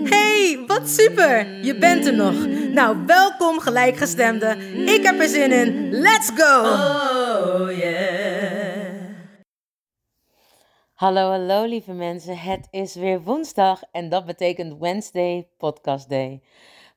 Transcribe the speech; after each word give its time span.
Hey, 0.09 0.65
wat 0.67 0.89
super! 0.89 1.65
Je 1.65 1.79
bent 1.79 2.07
er 2.07 2.15
nog. 2.15 2.47
Nou, 2.73 3.07
welkom 3.07 3.61
gelijkgestemde. 3.61 4.57
Ik 4.87 5.03
heb 5.03 5.21
er 5.21 5.29
zin 5.29 5.53
in. 5.53 5.91
Let's 5.91 6.31
go! 6.35 6.61
Oh 6.61 7.79
yeah. 7.79 8.99
Hallo, 10.95 11.31
hallo 11.31 11.65
lieve 11.65 11.93
mensen. 11.93 12.39
Het 12.39 12.69
is 12.71 12.95
weer 12.95 13.23
woensdag 13.23 13.83
en 13.93 14.09
dat 14.09 14.27
betekent 14.27 14.79
Wednesday 14.79 15.49
Podcast 15.57 16.09
Day. 16.09 16.43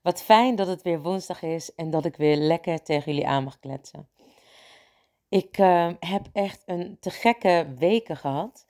Wat 0.02 0.24
fijn 0.24 0.56
dat 0.56 0.68
het 0.68 0.82
weer 0.82 1.02
woensdag 1.02 1.42
is 1.42 1.76
en 1.76 1.90
dat 1.90 2.06
ik 2.06 2.16
weer 2.16 2.36
lekker 2.36 2.84
tegen 2.84 3.12
jullie 3.12 3.28
aan 3.28 3.44
mag 3.44 3.60
kletsen. 3.60 4.08
Ik 5.34 5.58
eh, 5.58 5.90
heb 6.00 6.30
echt 6.34 6.64
een 6.66 6.98
te 7.00 7.10
gekke 7.10 7.68
weken 7.78 8.18
gehad. 8.18 8.66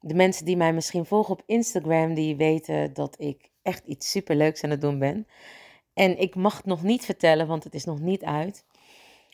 De 0.00 0.14
mensen 0.14 0.44
die 0.44 0.56
mij 0.56 0.72
misschien 0.72 1.06
volgen 1.06 1.32
op 1.32 1.42
Instagram, 1.46 2.14
die 2.14 2.36
weten 2.36 2.92
dat 2.92 3.20
ik 3.20 3.50
echt 3.62 3.86
iets 3.86 4.10
superleuks 4.10 4.64
aan 4.64 4.70
het 4.70 4.80
doen 4.80 4.98
ben. 4.98 5.26
En 5.94 6.18
ik 6.18 6.34
mag 6.34 6.56
het 6.56 6.64
nog 6.64 6.82
niet 6.82 7.04
vertellen, 7.04 7.46
want 7.46 7.64
het 7.64 7.74
is 7.74 7.84
nog 7.84 8.00
niet 8.00 8.24
uit. 8.24 8.64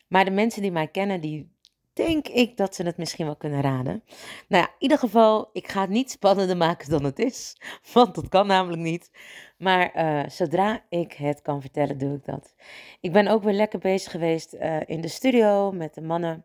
Maar 0.08 0.24
de 0.24 0.30
mensen 0.30 0.62
die 0.62 0.72
mij 0.72 0.88
kennen, 0.88 1.20
die 1.20 1.52
denk 1.92 2.28
ik 2.28 2.56
dat 2.56 2.74
ze 2.74 2.82
het 2.82 2.96
misschien 2.96 3.26
wel 3.26 3.36
kunnen 3.36 3.60
raden. 3.60 4.02
Nou 4.48 4.62
ja, 4.62 4.68
in 4.68 4.74
ieder 4.78 4.98
geval, 4.98 5.50
ik 5.52 5.68
ga 5.68 5.80
het 5.80 5.90
niet 5.90 6.10
spannender 6.18 6.56
maken 6.56 6.90
dan 6.90 7.04
het 7.04 7.18
is. 7.18 7.56
Want 7.92 8.14
dat 8.14 8.28
kan 8.28 8.46
namelijk 8.46 8.82
niet. 8.82 9.10
Maar 9.58 9.92
eh, 9.92 10.28
zodra 10.28 10.84
ik 10.88 11.12
het 11.12 11.42
kan 11.42 11.60
vertellen, 11.60 11.98
doe 11.98 12.14
ik 12.14 12.24
dat. 12.24 12.54
Ik 13.00 13.12
ben 13.12 13.28
ook 13.28 13.42
weer 13.42 13.54
lekker 13.54 13.78
bezig 13.78 14.10
geweest 14.10 14.52
eh, 14.52 14.76
in 14.86 15.00
de 15.00 15.08
studio 15.08 15.72
met 15.72 15.94
de 15.94 16.02
mannen. 16.02 16.44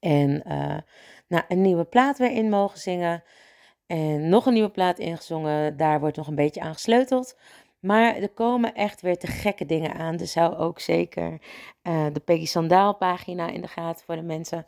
En 0.00 0.42
eh, 0.42 0.76
nou, 1.28 1.44
een 1.48 1.60
nieuwe 1.60 1.84
plaat 1.84 2.18
weer 2.18 2.32
in 2.32 2.48
mogen 2.48 2.78
zingen. 2.78 3.22
En 3.86 4.28
nog 4.28 4.46
een 4.46 4.52
nieuwe 4.52 4.70
plaat 4.70 4.98
ingezongen. 4.98 5.76
Daar 5.76 6.00
wordt 6.00 6.16
nog 6.16 6.26
een 6.26 6.34
beetje 6.34 6.60
aan 6.60 6.74
gesleuteld. 6.74 7.36
Maar 7.80 8.16
er 8.16 8.28
komen 8.28 8.74
echt 8.74 9.00
weer 9.00 9.18
te 9.18 9.26
gekke 9.26 9.66
dingen 9.66 9.94
aan. 9.94 10.16
Dus 10.16 10.34
hou 10.34 10.56
ook 10.56 10.80
zeker 10.80 11.38
eh, 11.82 12.06
de 12.12 12.20
Peggy 12.20 12.46
Sandaal 12.46 12.94
pagina 12.96 13.48
in 13.48 13.60
de 13.60 13.68
gaten 13.68 14.04
voor 14.04 14.16
de 14.16 14.22
mensen. 14.22 14.66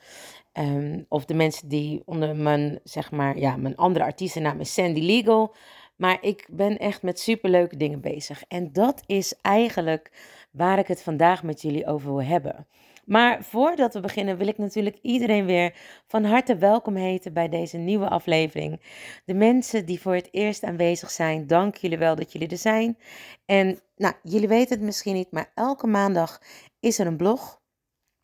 Ehm, 0.52 1.02
of 1.08 1.24
de 1.24 1.34
mensen 1.34 1.68
die 1.68 2.02
onder 2.04 2.36
mijn, 2.36 2.80
zeg 2.84 3.10
maar, 3.10 3.38
ja, 3.38 3.56
mijn 3.56 3.76
andere 3.76 4.04
artiestennaam 4.04 4.60
is 4.60 4.74
Sandy 4.74 5.00
Legal. 5.00 5.54
Maar 5.96 6.18
ik 6.20 6.46
ben 6.50 6.78
echt 6.78 7.02
met 7.02 7.20
superleuke 7.20 7.76
dingen 7.76 8.00
bezig. 8.00 8.44
En 8.48 8.72
dat 8.72 9.02
is 9.06 9.34
eigenlijk 9.42 10.10
waar 10.50 10.78
ik 10.78 10.86
het 10.86 11.02
vandaag 11.02 11.42
met 11.42 11.62
jullie 11.62 11.86
over 11.86 12.08
wil 12.08 12.22
hebben. 12.22 12.66
Maar 13.04 13.44
voordat 13.44 13.94
we 13.94 14.00
beginnen 14.00 14.36
wil 14.36 14.46
ik 14.46 14.58
natuurlijk 14.58 14.98
iedereen 15.02 15.46
weer 15.46 15.74
van 16.06 16.24
harte 16.24 16.56
welkom 16.56 16.96
heten 16.96 17.32
bij 17.32 17.48
deze 17.48 17.76
nieuwe 17.76 18.08
aflevering. 18.08 18.80
De 19.24 19.34
mensen 19.34 19.86
die 19.86 20.00
voor 20.00 20.14
het 20.14 20.28
eerst 20.30 20.62
aanwezig 20.62 21.10
zijn, 21.10 21.46
dank 21.46 21.76
jullie 21.76 21.98
wel 21.98 22.16
dat 22.16 22.32
jullie 22.32 22.48
er 22.48 22.56
zijn. 22.56 22.98
En 23.46 23.80
nou, 23.96 24.14
jullie 24.22 24.48
weten 24.48 24.76
het 24.76 24.84
misschien 24.84 25.14
niet, 25.14 25.30
maar 25.30 25.52
elke 25.54 25.86
maandag 25.86 26.40
is 26.80 26.98
er 26.98 27.06
een 27.06 27.16
blog, 27.16 27.60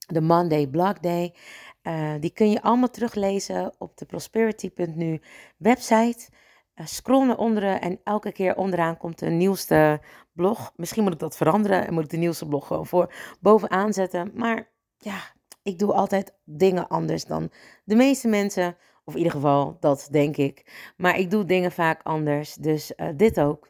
de 0.06 0.20
Monday 0.20 0.66
Blog 0.66 0.98
Day. 0.98 1.34
Uh, 1.82 2.14
die 2.20 2.30
kun 2.30 2.50
je 2.50 2.62
allemaal 2.62 2.90
teruglezen 2.90 3.74
op 3.78 3.96
de 3.96 4.04
prosperity.nu 4.04 5.20
website. 5.56 6.28
Uh, 6.76 6.86
scroll 6.86 7.26
naar 7.26 7.38
onderen 7.38 7.80
en 7.80 8.00
elke 8.04 8.32
keer 8.32 8.56
onderaan 8.56 8.96
komt 8.96 9.18
de 9.18 9.30
nieuwste 9.30 10.00
blog. 10.32 10.72
Misschien 10.76 11.02
moet 11.02 11.12
ik 11.12 11.18
dat 11.18 11.36
veranderen 11.36 11.86
en 11.86 11.94
moet 11.94 12.04
ik 12.04 12.10
de 12.10 12.16
nieuwste 12.16 12.46
blog 12.46 12.66
gewoon 12.66 12.86
voor 12.86 13.12
bovenaan 13.40 13.92
zetten. 13.92 14.30
Maar 14.34 14.70
ja, 14.96 15.18
ik 15.62 15.78
doe 15.78 15.92
altijd 15.92 16.34
dingen 16.44 16.88
anders 16.88 17.24
dan 17.24 17.50
de 17.84 17.94
meeste 17.94 18.28
mensen. 18.28 18.76
Of 19.04 19.12
in 19.12 19.18
ieder 19.18 19.32
geval, 19.32 19.76
dat 19.80 20.08
denk 20.10 20.36
ik. 20.36 20.90
Maar 20.96 21.18
ik 21.18 21.30
doe 21.30 21.44
dingen 21.44 21.72
vaak 21.72 22.02
anders. 22.02 22.54
Dus 22.54 22.92
uh, 22.96 23.08
dit 23.16 23.40
ook. 23.40 23.68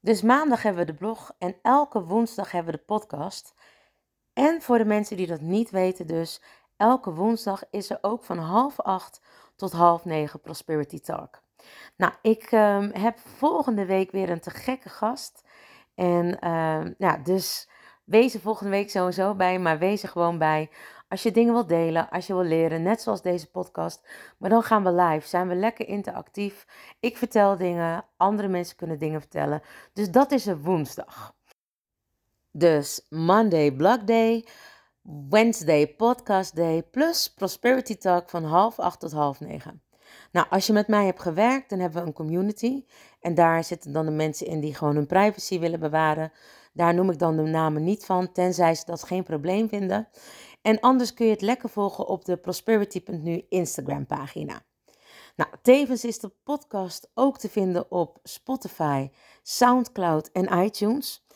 Dus 0.00 0.22
maandag 0.22 0.62
hebben 0.62 0.86
we 0.86 0.92
de 0.92 0.98
blog 0.98 1.34
en 1.38 1.56
elke 1.62 2.04
woensdag 2.04 2.50
hebben 2.50 2.72
we 2.72 2.78
de 2.78 2.84
podcast. 2.84 3.54
En 4.32 4.62
voor 4.62 4.78
de 4.78 4.84
mensen 4.84 5.16
die 5.16 5.26
dat 5.26 5.40
niet 5.40 5.70
weten, 5.70 6.06
dus 6.06 6.42
elke 6.76 7.12
woensdag 7.12 7.62
is 7.70 7.90
er 7.90 7.98
ook 8.00 8.24
van 8.24 8.38
half 8.38 8.80
acht 8.80 9.20
tot 9.56 9.72
half 9.72 10.04
negen 10.04 10.40
Prosperity 10.40 10.98
Talk. 10.98 11.44
Nou, 11.96 12.12
ik 12.22 12.52
um, 12.52 12.90
heb 12.92 13.18
volgende 13.18 13.86
week 13.86 14.10
weer 14.10 14.30
een 14.30 14.40
te 14.40 14.50
gekke 14.50 14.88
gast. 14.88 15.44
En 15.94 16.50
um, 16.50 17.22
dus 17.22 17.68
Wees 18.06 18.34
er 18.34 18.40
volgende 18.40 18.70
week 18.70 18.90
sowieso 18.90 19.34
bij, 19.34 19.58
maar 19.58 19.78
wees 19.78 20.02
er 20.02 20.08
gewoon 20.08 20.38
bij. 20.38 20.70
Als 21.08 21.22
je 21.22 21.30
dingen 21.30 21.52
wilt 21.52 21.68
delen, 21.68 22.10
als 22.10 22.26
je 22.26 22.34
wil 22.34 22.42
leren, 22.42 22.82
net 22.82 23.00
zoals 23.00 23.22
deze 23.22 23.50
podcast. 23.50 24.08
Maar 24.38 24.50
dan 24.50 24.62
gaan 24.62 24.84
we 24.84 24.92
live, 24.92 25.28
zijn 25.28 25.48
we 25.48 25.54
lekker 25.54 25.88
interactief. 25.88 26.66
Ik 27.00 27.16
vertel 27.16 27.56
dingen, 27.56 28.04
andere 28.16 28.48
mensen 28.48 28.76
kunnen 28.76 28.98
dingen 28.98 29.20
vertellen. 29.20 29.62
Dus 29.92 30.10
dat 30.10 30.30
is 30.32 30.46
een 30.46 30.62
woensdag. 30.62 31.34
Dus 32.50 33.06
Monday 33.08 33.72
Blog 33.72 34.04
Day, 34.04 34.46
Wednesday 35.28 35.94
Podcast 35.94 36.56
Day, 36.56 36.82
plus 36.82 37.32
Prosperity 37.34 37.96
Talk 37.96 38.30
van 38.30 38.44
half 38.44 38.78
acht 38.78 39.00
tot 39.00 39.12
half 39.12 39.40
negen. 39.40 39.82
Nou, 40.32 40.46
als 40.50 40.66
je 40.66 40.72
met 40.72 40.88
mij 40.88 41.04
hebt 41.04 41.22
gewerkt, 41.22 41.70
dan 41.70 41.78
hebben 41.78 42.00
we 42.00 42.06
een 42.06 42.12
community. 42.12 42.84
En 43.20 43.34
daar 43.34 43.64
zitten 43.64 43.92
dan 43.92 44.04
de 44.04 44.12
mensen 44.12 44.46
in 44.46 44.60
die 44.60 44.74
gewoon 44.74 44.94
hun 44.94 45.06
privacy 45.06 45.58
willen 45.58 45.80
bewaren. 45.80 46.32
Daar 46.72 46.94
noem 46.94 47.10
ik 47.10 47.18
dan 47.18 47.36
de 47.36 47.42
namen 47.42 47.84
niet 47.84 48.04
van, 48.04 48.32
tenzij 48.32 48.74
ze 48.74 48.84
dat 48.84 49.02
geen 49.02 49.22
probleem 49.22 49.68
vinden. 49.68 50.08
En 50.62 50.80
anders 50.80 51.14
kun 51.14 51.26
je 51.26 51.32
het 51.32 51.40
lekker 51.40 51.68
volgen 51.68 52.06
op 52.06 52.24
de 52.24 52.36
prosperity.nu 52.36 53.44
Instagram 53.48 54.06
pagina. 54.06 54.62
Nou, 55.36 55.50
tevens 55.62 56.04
is 56.04 56.18
de 56.18 56.32
podcast 56.44 57.10
ook 57.14 57.38
te 57.38 57.48
vinden 57.48 57.90
op 57.90 58.18
Spotify, 58.22 59.10
SoundCloud 59.42 60.30
en 60.32 60.64
iTunes. 60.64 61.26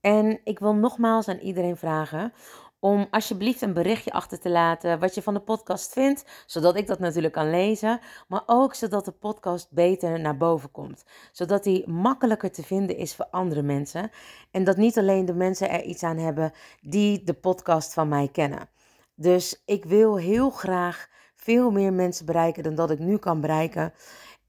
En 0.00 0.40
ik 0.44 0.58
wil 0.58 0.74
nogmaals 0.74 1.28
aan 1.28 1.38
iedereen 1.38 1.76
vragen 1.76 2.32
om 2.80 3.06
alsjeblieft 3.10 3.62
een 3.62 3.72
berichtje 3.72 4.12
achter 4.12 4.40
te 4.40 4.50
laten 4.50 4.98
wat 4.98 5.14
je 5.14 5.22
van 5.22 5.34
de 5.34 5.40
podcast 5.40 5.92
vindt, 5.92 6.24
zodat 6.46 6.76
ik 6.76 6.86
dat 6.86 6.98
natuurlijk 6.98 7.34
kan 7.34 7.50
lezen, 7.50 8.00
maar 8.28 8.42
ook 8.46 8.74
zodat 8.74 9.04
de 9.04 9.12
podcast 9.12 9.70
beter 9.70 10.20
naar 10.20 10.36
boven 10.36 10.70
komt, 10.70 11.04
zodat 11.32 11.64
die 11.64 11.88
makkelijker 11.88 12.50
te 12.50 12.62
vinden 12.62 12.96
is 12.96 13.14
voor 13.14 13.26
andere 13.30 13.62
mensen 13.62 14.10
en 14.50 14.64
dat 14.64 14.76
niet 14.76 14.98
alleen 14.98 15.24
de 15.24 15.34
mensen 15.34 15.70
er 15.70 15.82
iets 15.82 16.02
aan 16.02 16.18
hebben 16.18 16.52
die 16.80 17.22
de 17.24 17.34
podcast 17.34 17.92
van 17.92 18.08
mij 18.08 18.28
kennen. 18.32 18.68
Dus 19.14 19.62
ik 19.64 19.84
wil 19.84 20.16
heel 20.16 20.50
graag 20.50 21.08
veel 21.34 21.70
meer 21.70 21.92
mensen 21.92 22.26
bereiken 22.26 22.62
dan 22.62 22.74
dat 22.74 22.90
ik 22.90 22.98
nu 22.98 23.16
kan 23.16 23.40
bereiken. 23.40 23.92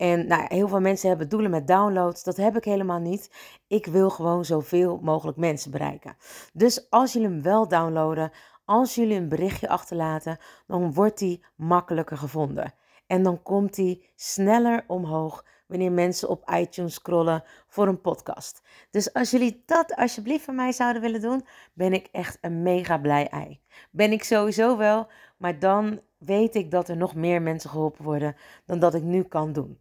En 0.01 0.27
nou, 0.27 0.45
heel 0.48 0.68
veel 0.68 0.80
mensen 0.80 1.09
hebben 1.09 1.30
doelen 1.30 1.51
met 1.51 1.68
downloads. 1.68 2.24
Dat 2.24 2.38
heb 2.38 2.56
ik 2.56 2.63
helemaal 2.63 3.00
niet. 3.00 3.31
Ik 3.68 3.86
wil 3.86 4.09
gewoon 4.09 4.45
zoveel 4.45 5.00
mogelijk 5.01 5.38
mensen 5.38 5.71
bereiken. 5.71 6.15
Dus 6.53 6.89
als 6.89 7.13
jullie 7.13 7.27
hem 7.27 7.42
wel 7.42 7.68
downloaden, 7.68 8.31
als 8.65 8.95
jullie 8.95 9.18
een 9.18 9.30
berichtje 9.30 9.69
achterlaten, 9.69 10.38
dan 10.68 10.94
wordt 10.94 11.18
die 11.18 11.45
makkelijker 11.56 12.18
gevonden. 12.18 12.74
En 13.07 13.24
dan 13.24 13.42
komt 13.44 13.75
die 13.75 14.09
sneller 14.15 14.83
omhoog 14.88 15.45
wanneer 15.68 15.92
mensen 15.92 16.30
op 16.30 16.50
iTunes 16.50 16.94
scrollen 16.94 17.44
voor 17.68 17.88
een 17.88 18.01
podcast. 18.01 18.62
Dus 18.92 19.13
als 19.13 19.31
jullie 19.31 19.63
dat 19.65 19.95
alsjeblieft 19.95 20.45
van 20.45 20.56
mij 20.56 20.71
zouden 20.71 21.01
willen 21.01 21.21
doen, 21.21 21.45
ben 21.74 21.94
ik 21.94 22.07
echt 22.12 22.38
een 22.42 22.62
mega 22.62 22.98
blij 22.98 23.27
ei. 23.27 23.62
Ben 23.92 24.12
ik 24.12 24.24
sowieso 24.24 24.77
wel, 24.77 25.07
maar 25.38 25.59
dan 25.59 26.01
weet 26.18 26.56
ik 26.56 26.71
dat 26.71 26.89
er 26.89 26.98
nog 26.98 27.15
meer 27.15 27.42
mensen 27.42 27.69
geholpen 27.69 28.03
worden 28.03 28.36
dan 28.65 28.80
dat 28.80 28.94
ik 28.94 29.03
nu 29.03 29.24
kan 29.24 29.53
doen. 29.53 29.80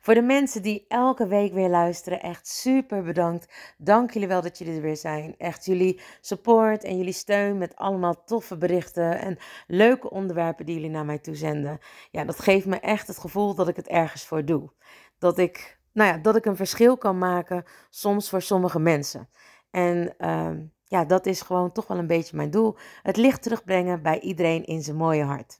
Voor 0.00 0.14
de 0.14 0.22
mensen 0.22 0.62
die 0.62 0.84
elke 0.88 1.26
week 1.26 1.52
weer 1.52 1.68
luisteren, 1.68 2.20
echt 2.20 2.48
super 2.48 3.02
bedankt. 3.02 3.74
Dank 3.78 4.10
jullie 4.10 4.28
wel 4.28 4.42
dat 4.42 4.58
jullie 4.58 4.74
er 4.74 4.82
weer 4.82 4.96
zijn. 4.96 5.34
Echt 5.38 5.64
jullie 5.64 6.00
support 6.20 6.84
en 6.84 6.96
jullie 6.96 7.12
steun 7.12 7.58
met 7.58 7.76
allemaal 7.76 8.24
toffe 8.24 8.56
berichten 8.56 9.18
en 9.20 9.38
leuke 9.66 10.10
onderwerpen 10.10 10.66
die 10.66 10.74
jullie 10.74 10.90
naar 10.90 11.04
mij 11.04 11.18
toe 11.18 11.34
zenden. 11.34 11.78
Ja, 12.10 12.24
dat 12.24 12.40
geeft 12.40 12.66
me 12.66 12.80
echt 12.80 13.06
het 13.06 13.18
gevoel 13.18 13.54
dat 13.54 13.68
ik 13.68 13.76
het 13.76 13.88
ergens 13.88 14.24
voor 14.24 14.44
doe. 14.44 14.70
Dat 15.18 15.38
ik, 15.38 15.78
nou 15.92 16.12
ja, 16.12 16.18
dat 16.18 16.36
ik 16.36 16.44
een 16.44 16.56
verschil 16.56 16.96
kan 16.96 17.18
maken 17.18 17.64
soms 17.90 18.28
voor 18.28 18.42
sommige 18.42 18.78
mensen. 18.78 19.28
En 19.70 20.14
ehm, 20.18 20.62
ja, 20.84 21.04
dat 21.04 21.26
is 21.26 21.40
gewoon 21.40 21.72
toch 21.72 21.86
wel 21.86 21.98
een 21.98 22.06
beetje 22.06 22.36
mijn 22.36 22.50
doel. 22.50 22.76
Het 23.02 23.16
licht 23.16 23.42
terugbrengen 23.42 24.02
bij 24.02 24.20
iedereen 24.20 24.64
in 24.64 24.82
zijn 24.82 24.96
mooie 24.96 25.24
hart. 25.24 25.59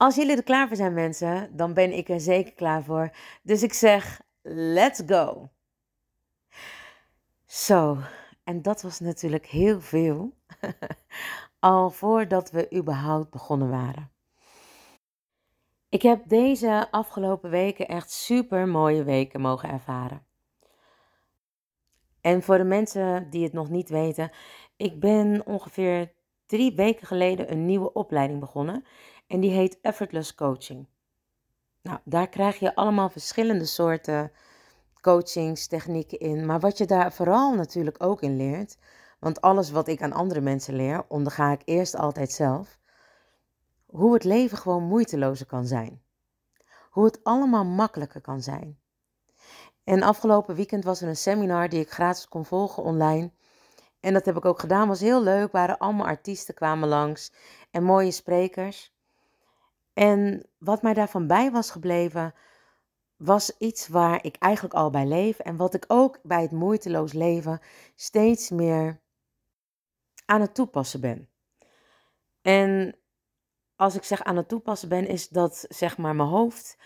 Als 0.00 0.14
jullie 0.14 0.36
er 0.36 0.42
klaar 0.42 0.68
voor 0.68 0.76
zijn, 0.76 0.94
mensen, 0.94 1.56
dan 1.56 1.74
ben 1.74 1.92
ik 1.92 2.08
er 2.08 2.20
zeker 2.20 2.52
klaar 2.52 2.82
voor. 2.84 3.10
Dus 3.42 3.62
ik 3.62 3.72
zeg, 3.72 4.20
let's 4.42 5.02
go. 5.06 5.50
Zo, 7.46 7.98
en 8.44 8.62
dat 8.62 8.82
was 8.82 9.00
natuurlijk 9.00 9.46
heel 9.46 9.80
veel. 9.80 10.34
Al 11.58 11.90
voordat 11.90 12.50
we 12.50 12.74
überhaupt 12.74 13.30
begonnen 13.30 13.70
waren. 13.70 14.10
Ik 15.88 16.02
heb 16.02 16.28
deze 16.28 16.88
afgelopen 16.90 17.50
weken 17.50 17.88
echt 17.88 18.10
super 18.10 18.68
mooie 18.68 19.04
weken 19.04 19.40
mogen 19.40 19.68
ervaren. 19.68 20.24
En 22.20 22.42
voor 22.42 22.58
de 22.58 22.64
mensen 22.64 23.30
die 23.30 23.44
het 23.44 23.52
nog 23.52 23.68
niet 23.68 23.88
weten, 23.88 24.30
ik 24.76 25.00
ben 25.00 25.46
ongeveer 25.46 26.12
drie 26.46 26.74
weken 26.74 27.06
geleden 27.06 27.52
een 27.52 27.66
nieuwe 27.66 27.92
opleiding 27.92 28.40
begonnen. 28.40 28.84
En 29.30 29.40
die 29.40 29.50
heet 29.50 29.78
Effortless 29.82 30.34
Coaching. 30.34 30.86
Nou, 31.82 31.98
daar 32.04 32.28
krijg 32.28 32.58
je 32.58 32.74
allemaal 32.74 33.08
verschillende 33.08 33.64
soorten 33.64 34.32
coachingstechnieken 35.00 36.18
in. 36.18 36.46
Maar 36.46 36.60
wat 36.60 36.78
je 36.78 36.86
daar 36.86 37.12
vooral 37.12 37.54
natuurlijk 37.54 38.02
ook 38.02 38.22
in 38.22 38.36
leert, 38.36 38.78
want 39.18 39.40
alles 39.40 39.70
wat 39.70 39.88
ik 39.88 40.02
aan 40.02 40.12
andere 40.12 40.40
mensen 40.40 40.74
leer, 40.74 41.04
onderga 41.08 41.52
ik 41.52 41.62
eerst 41.64 41.96
altijd 41.96 42.32
zelf. 42.32 42.78
Hoe 43.86 44.14
het 44.14 44.24
leven 44.24 44.58
gewoon 44.58 44.82
moeitelozer 44.82 45.46
kan 45.46 45.66
zijn. 45.66 46.02
Hoe 46.90 47.04
het 47.04 47.24
allemaal 47.24 47.64
makkelijker 47.64 48.20
kan 48.20 48.42
zijn. 48.42 48.78
En 49.84 50.02
afgelopen 50.02 50.54
weekend 50.54 50.84
was 50.84 51.00
er 51.00 51.08
een 51.08 51.16
seminar 51.16 51.68
die 51.68 51.80
ik 51.80 51.90
gratis 51.90 52.28
kon 52.28 52.44
volgen 52.44 52.82
online. 52.82 53.32
En 54.00 54.12
dat 54.12 54.24
heb 54.24 54.36
ik 54.36 54.44
ook 54.44 54.60
gedaan, 54.60 54.88
was 54.88 55.00
heel 55.00 55.22
leuk. 55.22 55.52
Waren 55.52 55.78
allemaal 55.78 56.06
artiesten 56.06 56.54
kwamen 56.54 56.88
langs 56.88 57.32
en 57.70 57.82
mooie 57.82 58.10
sprekers. 58.10 58.98
En 59.92 60.46
wat 60.58 60.82
mij 60.82 60.94
daarvan 60.94 61.26
bij 61.26 61.50
was 61.50 61.70
gebleven, 61.70 62.34
was 63.16 63.56
iets 63.58 63.88
waar 63.88 64.24
ik 64.24 64.36
eigenlijk 64.36 64.74
al 64.74 64.90
bij 64.90 65.06
leef 65.06 65.38
en 65.38 65.56
wat 65.56 65.74
ik 65.74 65.84
ook 65.88 66.18
bij 66.22 66.42
het 66.42 66.50
moeiteloos 66.50 67.12
leven 67.12 67.60
steeds 67.94 68.50
meer 68.50 69.00
aan 70.24 70.40
het 70.40 70.54
toepassen 70.54 71.00
ben. 71.00 71.28
En 72.42 72.96
als 73.76 73.94
ik 73.94 74.04
zeg 74.04 74.22
aan 74.22 74.36
het 74.36 74.48
toepassen 74.48 74.88
ben, 74.88 75.06
is 75.06 75.28
dat 75.28 75.64
zeg 75.68 75.98
maar 75.98 76.16
mijn 76.16 76.28
hoofd 76.28 76.78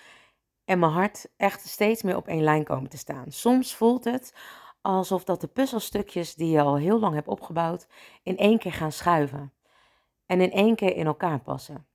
en 0.65 0.79
mijn 0.79 0.93
hart 0.93 1.29
echt 1.37 1.67
steeds 1.67 2.03
meer 2.03 2.17
op 2.17 2.29
één 2.29 2.43
lijn 2.43 2.65
komen 2.65 2.91
te 2.91 2.97
staan. 2.97 3.33
Soms 3.33 3.75
voelt 3.75 4.05
het 4.05 4.35
alsof 4.81 5.25
dat 5.25 5.41
de 5.41 5.49
puzzelstukjes 5.49 6.35
die 6.35 6.51
je 6.51 6.61
al 6.61 6.77
heel 6.77 6.99
lang 6.99 7.15
hebt 7.15 7.29
opgebouwd 7.29 7.87
in 8.23 8.37
één 8.37 8.59
keer 8.59 8.73
gaan 8.73 8.93
schuiven 8.93 9.53
en 10.27 10.41
in 10.41 10.53
één 10.53 10.77
keer 10.77 10.97
in 10.97 11.07
elkaar 11.07 11.41
passen. 11.41 11.87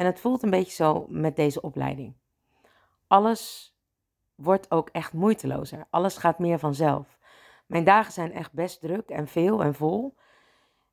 En 0.00 0.06
het 0.06 0.20
voelt 0.20 0.42
een 0.42 0.50
beetje 0.50 0.72
zo 0.72 1.06
met 1.08 1.36
deze 1.36 1.60
opleiding. 1.60 2.14
Alles 3.06 3.74
wordt 4.34 4.70
ook 4.70 4.88
echt 4.88 5.12
moeitelozer. 5.12 5.86
Alles 5.90 6.16
gaat 6.16 6.38
meer 6.38 6.58
vanzelf. 6.58 7.18
Mijn 7.66 7.84
dagen 7.84 8.12
zijn 8.12 8.32
echt 8.32 8.52
best 8.52 8.80
druk 8.80 9.08
en 9.08 9.28
veel 9.28 9.62
en 9.62 9.74
vol. 9.74 10.14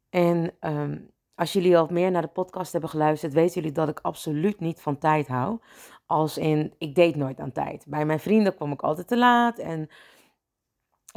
En 0.10 0.54
ehm, 0.60 1.00
als 1.36 1.54
jullie 1.54 1.78
al 1.78 1.88
meer 1.90 2.12
naar 2.12 2.22
de 2.22 2.28
podcast 2.28 2.72
hebben 2.72 2.90
geluisterd, 2.90 3.34
weten 3.34 3.54
jullie 3.54 3.72
dat 3.72 3.90
ik 3.90 4.00
absoluut 4.02 4.60
niet 4.60 4.82
van 4.82 4.98
tijd 4.98 5.28
hou. 5.28 5.60
Als 6.06 6.38
in, 6.38 6.74
ik 6.78 6.96
deed 6.96 7.16
nooit 7.16 7.40
aan 7.40 7.52
tijd. 7.52 7.86
Bij 7.88 8.06
mijn 8.06 8.20
vrienden 8.20 8.56
kwam 8.56 8.72
ik 8.72 8.82
altijd 8.82 9.08
te 9.08 9.18
laat 9.18 9.58
en 9.58 9.90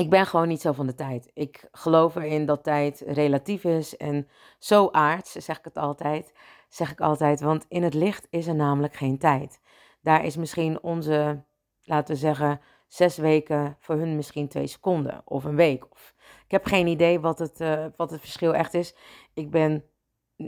ik 0.00 0.10
ben 0.10 0.26
gewoon 0.26 0.48
niet 0.48 0.60
zo 0.60 0.72
van 0.72 0.86
de 0.86 0.94
tijd. 0.94 1.30
Ik 1.34 1.68
geloof 1.72 2.14
erin 2.14 2.46
dat 2.46 2.64
tijd 2.64 3.02
relatief 3.06 3.64
is 3.64 3.96
en 3.96 4.28
zo 4.58 4.88
aards, 4.90 5.32
zeg 5.32 5.58
ik 5.58 5.64
het 5.64 5.76
altijd 5.76 6.32
zeg 6.70 6.90
ik 6.90 7.00
altijd, 7.00 7.40
want 7.40 7.66
in 7.68 7.82
het 7.82 7.94
licht 7.94 8.26
is 8.30 8.46
er 8.46 8.54
namelijk 8.54 8.94
geen 8.94 9.18
tijd. 9.18 9.60
Daar 10.02 10.24
is 10.24 10.36
misschien 10.36 10.82
onze, 10.82 11.42
laten 11.82 12.14
we 12.14 12.20
zeggen, 12.20 12.60
zes 12.86 13.16
weken 13.16 13.76
voor 13.80 13.94
hun 13.94 14.16
misschien 14.16 14.48
twee 14.48 14.66
seconden 14.66 15.22
of 15.24 15.44
een 15.44 15.56
week. 15.56 15.90
Of, 15.90 16.14
ik 16.44 16.50
heb 16.50 16.64
geen 16.64 16.86
idee 16.86 17.20
wat 17.20 17.38
het, 17.38 17.60
uh, 17.60 17.84
wat 17.96 18.10
het 18.10 18.20
verschil 18.20 18.54
echt 18.54 18.74
is. 18.74 18.94
Ik 19.34 19.50
ben 19.50 19.84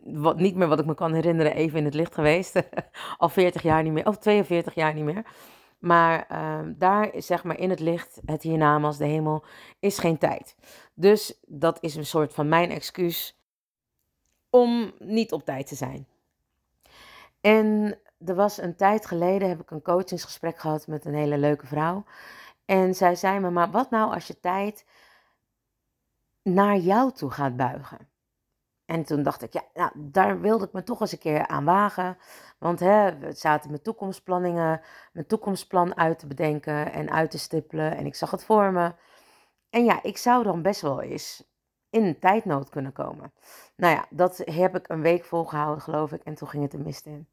wat, 0.04 0.36
niet 0.36 0.54
meer 0.54 0.68
wat 0.68 0.78
ik 0.78 0.86
me 0.86 0.94
kan 0.94 1.14
herinneren 1.14 1.54
even 1.54 1.78
in 1.78 1.84
het 1.84 1.94
licht 1.94 2.14
geweest. 2.14 2.62
Al 3.18 3.28
40 3.28 3.62
jaar 3.62 3.82
niet 3.82 3.92
meer, 3.92 4.06
of 4.06 4.18
42 4.18 4.74
jaar 4.74 4.94
niet 4.94 5.04
meer. 5.04 5.24
Maar 5.82 6.26
uh, 6.32 6.72
daar, 6.76 7.10
zeg 7.16 7.44
maar, 7.44 7.58
in 7.58 7.70
het 7.70 7.80
licht, 7.80 8.20
het 8.24 8.42
hiernamaals, 8.42 8.98
de 8.98 9.04
hemel, 9.04 9.44
is 9.78 9.98
geen 9.98 10.18
tijd. 10.18 10.56
Dus 10.94 11.38
dat 11.46 11.78
is 11.80 11.94
een 11.94 12.06
soort 12.06 12.34
van 12.34 12.48
mijn 12.48 12.70
excuus 12.70 13.40
om 14.50 14.92
niet 14.98 15.32
op 15.32 15.44
tijd 15.44 15.66
te 15.66 15.74
zijn. 15.74 16.06
En 17.40 17.98
er 18.24 18.34
was 18.34 18.58
een 18.58 18.76
tijd 18.76 19.06
geleden, 19.06 19.48
heb 19.48 19.60
ik 19.60 19.70
een 19.70 19.82
coachingsgesprek 19.82 20.58
gehad 20.58 20.86
met 20.86 21.04
een 21.04 21.14
hele 21.14 21.38
leuke 21.38 21.66
vrouw. 21.66 22.04
En 22.64 22.94
zij 22.94 23.14
zei 23.14 23.38
me, 23.38 23.50
maar 23.50 23.70
wat 23.70 23.90
nou 23.90 24.14
als 24.14 24.26
je 24.26 24.40
tijd 24.40 24.84
naar 26.42 26.76
jou 26.76 27.12
toe 27.12 27.30
gaat 27.30 27.56
buigen? 27.56 28.11
En 28.86 29.04
toen 29.04 29.22
dacht 29.22 29.42
ik, 29.42 29.52
ja, 29.52 29.62
nou, 29.74 29.90
daar 29.94 30.40
wilde 30.40 30.64
ik 30.64 30.72
me 30.72 30.82
toch 30.82 31.00
eens 31.00 31.12
een 31.12 31.18
keer 31.18 31.46
aan 31.46 31.64
wagen. 31.64 32.18
Want 32.58 32.80
hè, 32.80 33.18
we 33.18 33.32
zaten 33.32 33.70
met 33.70 33.84
toekomstplanningen, 33.84 34.80
mijn 35.12 35.26
toekomstplan 35.26 35.96
uit 35.96 36.18
te 36.18 36.26
bedenken 36.26 36.92
en 36.92 37.10
uit 37.10 37.30
te 37.30 37.38
stippelen. 37.38 37.96
En 37.96 38.06
ik 38.06 38.14
zag 38.14 38.30
het 38.30 38.44
voor 38.44 38.72
me. 38.72 38.94
En 39.70 39.84
ja, 39.84 40.02
ik 40.02 40.18
zou 40.18 40.42
dan 40.42 40.62
best 40.62 40.80
wel 40.80 41.02
eens 41.02 41.50
in 41.90 42.18
tijdnood 42.18 42.68
kunnen 42.68 42.92
komen. 42.92 43.32
Nou 43.76 43.94
ja, 43.94 44.06
dat 44.10 44.42
heb 44.44 44.76
ik 44.76 44.88
een 44.88 45.02
week 45.02 45.24
volgehouden, 45.24 45.82
geloof 45.82 46.12
ik. 46.12 46.22
En 46.22 46.34
toen 46.34 46.48
ging 46.48 46.62
het 46.62 46.72
de 46.72 46.78
mist 46.78 47.06
in. 47.06 47.28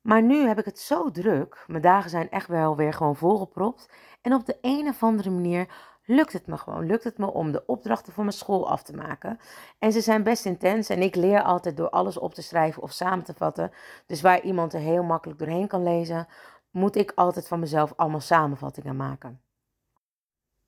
Maar 0.00 0.22
nu 0.22 0.46
heb 0.46 0.58
ik 0.58 0.64
het 0.64 0.78
zo 0.78 1.10
druk. 1.10 1.64
Mijn 1.66 1.82
dagen 1.82 2.10
zijn 2.10 2.30
echt 2.30 2.48
wel 2.48 2.76
weer 2.76 2.92
gewoon 2.92 3.16
volgepropt. 3.16 3.88
En 4.20 4.34
op 4.34 4.46
de 4.46 4.58
een 4.60 4.88
of 4.88 5.02
andere 5.02 5.30
manier 5.30 5.68
lukt 6.06 6.32
het 6.32 6.46
me 6.46 6.56
gewoon. 6.56 6.86
Lukt 6.86 7.04
het 7.04 7.18
me 7.18 7.32
om 7.32 7.52
de 7.52 7.66
opdrachten 7.66 8.12
voor 8.12 8.24
mijn 8.24 8.36
school 8.36 8.68
af 8.68 8.82
te 8.82 8.94
maken. 8.94 9.38
En 9.78 9.92
ze 9.92 10.00
zijn 10.00 10.22
best 10.22 10.44
intens. 10.44 10.88
En 10.88 11.02
ik 11.02 11.14
leer 11.14 11.42
altijd 11.42 11.76
door 11.76 11.90
alles 11.90 12.18
op 12.18 12.34
te 12.34 12.42
schrijven 12.42 12.82
of 12.82 12.92
samen 12.92 13.24
te 13.24 13.34
vatten. 13.34 13.70
Dus 14.06 14.20
waar 14.20 14.40
iemand 14.40 14.72
er 14.72 14.80
heel 14.80 15.02
makkelijk 15.02 15.38
doorheen 15.38 15.66
kan 15.66 15.82
lezen, 15.82 16.26
moet 16.70 16.96
ik 16.96 17.12
altijd 17.14 17.48
van 17.48 17.60
mezelf 17.60 17.92
allemaal 17.96 18.20
samenvattingen 18.20 18.96
maken. 18.96 19.40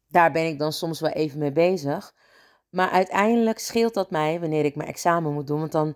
Daar 0.08 0.32
ben 0.32 0.46
ik 0.46 0.58
dan 0.58 0.72
soms 0.72 1.00
wel 1.00 1.10
even 1.10 1.38
mee 1.38 1.52
bezig. 1.52 2.14
Maar 2.70 2.90
uiteindelijk 2.90 3.58
scheelt 3.58 3.94
dat 3.94 4.10
mij 4.10 4.40
wanneer 4.40 4.64
ik 4.64 4.76
mijn 4.76 4.88
examen 4.88 5.32
moet 5.32 5.46
doen. 5.46 5.58
Want 5.58 5.72
dan, 5.72 5.94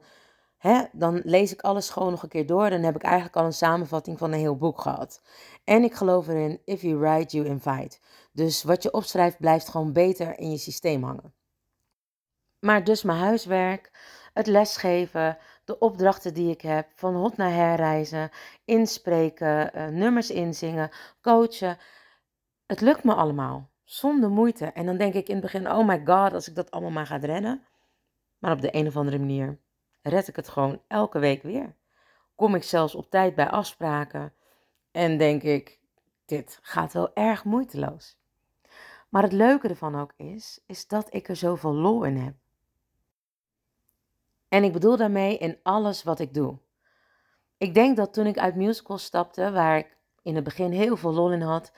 hè, 0.57 0.83
dan 0.93 1.21
lees 1.25 1.53
ik 1.53 1.61
alles 1.61 1.91
gewoon 1.91 2.11
nog 2.11 2.23
een 2.23 2.29
keer 2.29 2.47
door. 2.47 2.71
Dan 2.71 2.83
heb 2.83 2.95
ik 2.95 3.03
eigenlijk 3.03 3.37
al 3.37 3.45
een 3.45 3.53
samenvatting 3.53 4.19
van 4.19 4.33
een 4.33 4.39
heel 4.39 4.57
boek 4.57 4.81
gehad. 4.81 5.23
En 5.65 5.83
ik 5.85 5.95
geloof 5.95 6.29
erin, 6.29 6.61
if 6.65 6.83
you 6.83 6.99
write, 6.99 7.37
you 7.37 7.49
invite. 7.49 7.99
Dus 8.33 8.63
wat 8.63 8.83
je 8.83 8.93
opschrijft 8.93 9.39
blijft 9.39 9.69
gewoon 9.69 9.93
beter 9.93 10.39
in 10.39 10.51
je 10.51 10.59
systeem 10.59 11.03
hangen. 11.03 11.35
Maar 12.61 12.85
dus 12.85 13.03
mijn 13.03 13.19
huiswerk, 13.19 13.91
het 14.33 14.47
lesgeven, 14.47 15.39
de 15.65 15.79
opdrachten 15.79 16.35
die 16.35 16.51
ik 16.51 16.61
heb, 16.61 16.89
van 16.95 17.15
hot 17.15 17.37
naar 17.37 17.53
herreizen, 17.53 18.31
inspreken, 18.65 19.71
uh, 19.77 19.87
nummers 19.87 20.31
inzingen, 20.31 20.91
coachen. 21.21 21.79
Het 22.67 22.81
lukt 22.81 23.05
me 23.05 23.15
allemaal. 23.15 23.71
Zonder 23.85 24.31
moeite. 24.31 24.67
En 24.67 24.87
dan 24.87 24.97
denk 24.97 25.15
ik 25.15 25.29
in 25.29 25.35
het 25.35 25.43
begin, 25.43 25.71
oh 25.71 25.87
my 25.87 26.03
god, 26.05 26.33
als 26.33 26.49
ik 26.49 26.55
dat 26.55 26.71
allemaal 26.71 26.91
maar 26.91 27.07
ga 27.07 27.17
redden. 27.17 27.67
Maar 28.39 28.53
op 28.53 28.61
de 28.61 28.75
een 28.75 28.87
of 28.87 28.97
andere 28.97 29.19
manier 29.19 29.59
red 30.03 30.29
ik 30.29 30.37
het 30.37 30.49
gewoon 30.49 30.83
elke 30.89 31.19
week 31.19 31.43
weer. 31.43 31.77
Kom 32.35 32.55
ik 32.55 32.63
zelfs 32.63 32.95
op 32.95 33.11
tijd 33.11 33.35
bij 33.35 33.49
afspraken 33.51 34.35
en 34.91 35.19
denk 35.19 35.43
ik, 35.43 35.79
dit 36.25 36.59
gaat 36.63 36.93
wel 36.93 37.15
erg 37.15 37.45
moeiteloos. 37.45 38.20
Maar 39.11 39.23
het 39.23 39.33
leuke 39.33 39.69
ervan 39.69 40.01
ook 40.01 40.13
is, 40.17 40.61
is 40.67 40.87
dat 40.87 41.15
ik 41.15 41.29
er 41.29 41.37
zoveel 41.37 41.75
lol 41.75 42.05
in 42.05 42.17
heb. 42.17 42.35
En 44.49 44.65
ik 44.65 44.73
bedoel 44.73 44.97
daarmee 44.97 45.39
in 45.39 45.59
alles 45.63 46.03
wat 46.03 46.19
ik 46.19 46.35
doe. 46.35 46.59
Ik 47.59 47.75
denk 47.75 47.97
dat 47.97 48.13
toen 48.13 48.27
ik 48.27 48.39
uit 48.39 48.57
musicals 48.57 49.05
stapte, 49.05 49.51
waar 49.51 49.79
ik 49.79 49.97
in 50.23 50.35
het 50.35 50.45
begin 50.45 50.71
heel 50.71 50.97
veel 50.97 51.13
lol 51.13 51.33
in 51.33 51.43
had, 51.43 51.73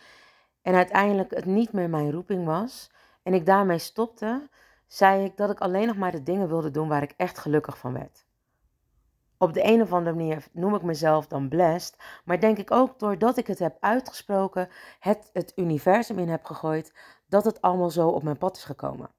en 0.63 0.75
uiteindelijk 0.75 1.35
het 1.35 1.45
niet 1.45 1.73
meer 1.73 1.91
mijn 1.91 2.11
roeping 2.11 2.45
was 2.45 2.91
en 3.23 3.35
ik 3.35 3.47
daarmee 3.47 3.79
stopte, 3.79 4.49
zei 4.87 5.25
ik 5.25 5.37
dat 5.37 5.51
ik 5.51 5.61
alleen 5.61 5.87
nog 5.87 5.97
maar 5.97 6.13
de 6.13 6.23
dingen 6.23 6.49
wilde 6.49 6.71
doen 6.71 6.89
waar 6.89 7.03
ik 7.03 7.15
echt 7.17 7.39
gelukkig 7.39 7.79
van 7.79 7.93
werd. 7.93 8.27
Op 9.39 9.53
de 9.53 9.65
een 9.65 9.83
of 9.83 9.93
andere 9.93 10.17
manier 10.17 10.47
noem 10.53 10.75
ik 10.75 10.83
mezelf 10.83 11.27
dan 11.27 11.49
blessed, 11.49 11.97
maar 12.25 12.41
denk 12.41 12.59
ik 12.59 12.71
ook 12.71 12.99
doordat 12.99 13.37
ik 13.37 13.47
het 13.47 13.59
heb 13.59 13.77
uitgesproken, 13.81 14.69
het, 14.99 15.31
het 15.33 15.53
universum 15.57 16.19
in 16.19 16.29
heb 16.29 16.45
gegooid, 16.45 16.95
dat 17.33 17.45
het 17.45 17.61
allemaal 17.61 17.91
zo 17.91 18.09
op 18.09 18.23
mijn 18.23 18.39
pad 18.39 18.57
is 18.57 18.65
gekomen. 18.65 19.11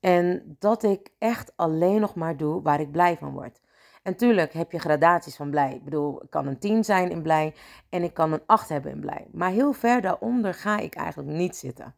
En 0.00 0.56
dat 0.58 0.82
ik 0.82 1.10
echt 1.18 1.52
alleen 1.56 2.00
nog 2.00 2.14
maar 2.14 2.36
doe 2.36 2.62
waar 2.62 2.80
ik 2.80 2.90
blij 2.90 3.16
van 3.16 3.32
word. 3.32 3.60
En 4.02 4.16
tuurlijk 4.16 4.52
heb 4.52 4.72
je 4.72 4.78
gradaties 4.78 5.36
van 5.36 5.50
blij. 5.50 5.74
Ik 5.74 5.84
bedoel, 5.84 6.22
ik 6.22 6.30
kan 6.30 6.46
een 6.46 6.58
10 6.58 6.84
zijn 6.84 7.10
in 7.10 7.22
blij 7.22 7.54
en 7.88 8.02
ik 8.02 8.14
kan 8.14 8.32
een 8.32 8.42
8 8.46 8.68
hebben 8.68 8.92
in 8.92 9.00
blij. 9.00 9.28
Maar 9.32 9.50
heel 9.50 9.72
ver 9.72 10.00
daaronder 10.00 10.54
ga 10.54 10.78
ik 10.78 10.94
eigenlijk 10.94 11.28
niet 11.28 11.56
zitten. 11.56 11.94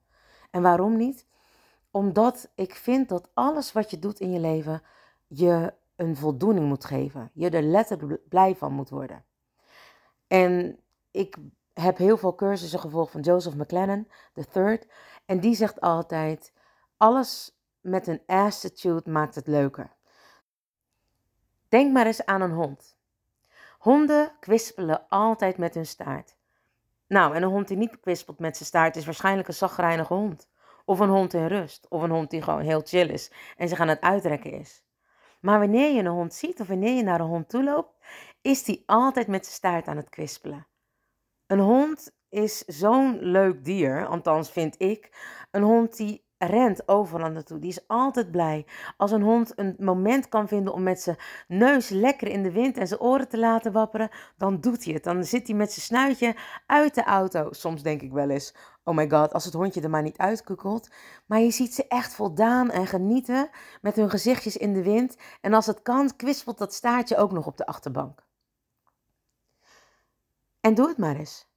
En 0.50 0.62
waarom 0.62 0.97
niet? 0.97 1.26
Omdat 1.90 2.50
ik 2.54 2.75
vind 2.75 3.09
dat 3.09 3.30
alles 3.35 3.73
wat 3.73 3.90
je 3.90 3.99
doet 3.99 4.21
in 4.21 4.33
je 4.33 4.40
leven 4.40 4.83
je 5.26 5.75
een 5.97 6.16
voldoening 6.16 6.66
moet 6.66 6.85
geven. 6.85 7.30
Je 7.33 7.50
er 7.50 7.62
letterlijk 7.62 8.28
blij 8.28 8.54
van 8.54 8.73
moet 8.73 8.90
worden. 8.90 9.25
En 10.26 10.78
ik 11.11 11.37
heb 11.80 11.97
heel 11.97 12.16
veel 12.16 12.35
cursussen 12.35 12.78
gevolgd 12.78 13.12
van 13.12 13.21
Joseph 13.21 13.54
McLennan, 13.54 14.06
the 14.33 14.45
third. 14.45 14.87
En 15.26 15.40
die 15.40 15.54
zegt 15.54 15.80
altijd, 15.80 16.52
alles 16.97 17.59
met 17.80 18.06
een 18.06 18.23
attitude 18.26 19.11
maakt 19.11 19.35
het 19.35 19.47
leuker. 19.47 19.90
Denk 21.68 21.92
maar 21.92 22.06
eens 22.06 22.26
aan 22.26 22.40
een 22.40 22.52
hond. 22.52 22.97
Honden 23.78 24.33
kwispelen 24.40 25.09
altijd 25.09 25.59
met 25.59 25.75
hun 25.75 25.87
staart. 25.87 26.37
Nou, 27.06 27.35
en 27.35 27.42
een 27.42 27.49
hond 27.49 27.68
die 27.68 27.76
niet 27.76 28.00
kwispelt 28.00 28.38
met 28.38 28.56
zijn 28.56 28.68
staart 28.68 28.97
is 28.97 29.04
waarschijnlijk 29.04 29.49
een 29.49 29.54
zagrijnige 29.54 30.14
hond. 30.14 30.49
Of 30.85 30.99
een 30.99 31.09
hond 31.09 31.35
in 31.35 31.47
rust. 31.47 31.87
Of 31.88 32.02
een 32.02 32.11
hond 32.11 32.30
die 32.30 32.42
gewoon 32.42 32.61
heel 32.61 32.80
chill 32.85 33.09
is 33.09 33.33
en 33.56 33.68
zich 33.68 33.80
aan 33.80 33.88
het 33.88 34.00
uitrekken 34.00 34.52
is. 34.52 34.85
Maar 35.40 35.59
wanneer 35.59 35.92
je 35.92 36.00
een 36.00 36.06
hond 36.06 36.35
ziet 36.35 36.61
of 36.61 36.66
wanneer 36.66 36.97
je 36.97 37.02
naar 37.02 37.21
een 37.21 37.26
hond 37.26 37.49
toe 37.49 37.64
loopt, 37.64 37.95
is 38.40 38.64
die 38.64 38.83
altijd 38.87 39.26
met 39.26 39.45
zijn 39.45 39.56
staart 39.56 39.87
aan 39.87 39.97
het 39.97 40.09
kwispelen. 40.09 40.66
Een 41.47 41.59
hond 41.59 42.15
is 42.36 42.64
zo'n 42.64 43.18
leuk 43.20 43.64
dier, 43.64 44.06
althans 44.06 44.50
vind 44.50 44.74
ik. 44.78 45.10
Een 45.50 45.62
hond 45.62 45.96
die 45.96 46.24
rent 46.38 46.88
overal 46.88 47.30
naartoe. 47.30 47.58
Die 47.58 47.70
is 47.70 47.88
altijd 47.88 48.30
blij. 48.30 48.66
Als 48.96 49.10
een 49.10 49.22
hond 49.22 49.52
een 49.58 49.76
moment 49.78 50.28
kan 50.28 50.48
vinden 50.48 50.72
om 50.72 50.82
met 50.82 51.00
zijn 51.00 51.16
neus 51.48 51.88
lekker 51.88 52.28
in 52.28 52.42
de 52.42 52.52
wind 52.52 52.76
en 52.76 52.86
zijn 52.86 53.00
oren 53.00 53.28
te 53.28 53.38
laten 53.38 53.72
wapperen, 53.72 54.10
dan 54.36 54.60
doet 54.60 54.84
hij 54.84 54.94
het. 54.94 55.04
Dan 55.04 55.24
zit 55.24 55.46
hij 55.46 55.56
met 55.56 55.72
zijn 55.72 55.84
snuitje 55.84 56.36
uit 56.66 56.94
de 56.94 57.04
auto. 57.04 57.52
Soms 57.52 57.82
denk 57.82 58.02
ik 58.02 58.12
wel 58.12 58.30
eens, 58.30 58.54
oh 58.84 58.94
my 58.94 59.10
god, 59.10 59.32
als 59.32 59.44
het 59.44 59.54
hondje 59.54 59.80
er 59.80 59.90
maar 59.90 60.02
niet 60.02 60.18
uitkukelt. 60.18 60.88
Maar 61.26 61.40
je 61.40 61.50
ziet 61.50 61.74
ze 61.74 61.88
echt 61.88 62.14
voldaan 62.14 62.70
en 62.70 62.86
genieten 62.86 63.50
met 63.80 63.96
hun 63.96 64.10
gezichtjes 64.10 64.56
in 64.56 64.72
de 64.72 64.82
wind. 64.82 65.16
En 65.40 65.54
als 65.54 65.66
het 65.66 65.82
kan, 65.82 66.16
kwispelt 66.16 66.58
dat 66.58 66.74
staartje 66.74 67.16
ook 67.16 67.32
nog 67.32 67.46
op 67.46 67.56
de 67.56 67.66
achterbank. 67.66 68.24
En 70.60 70.74
doe 70.74 70.88
het 70.88 70.98
maar 70.98 71.16
eens. 71.16 71.54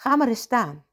Ga 0.00 0.16
maar 0.16 0.28
eens 0.28 0.40
staan. 0.40 0.84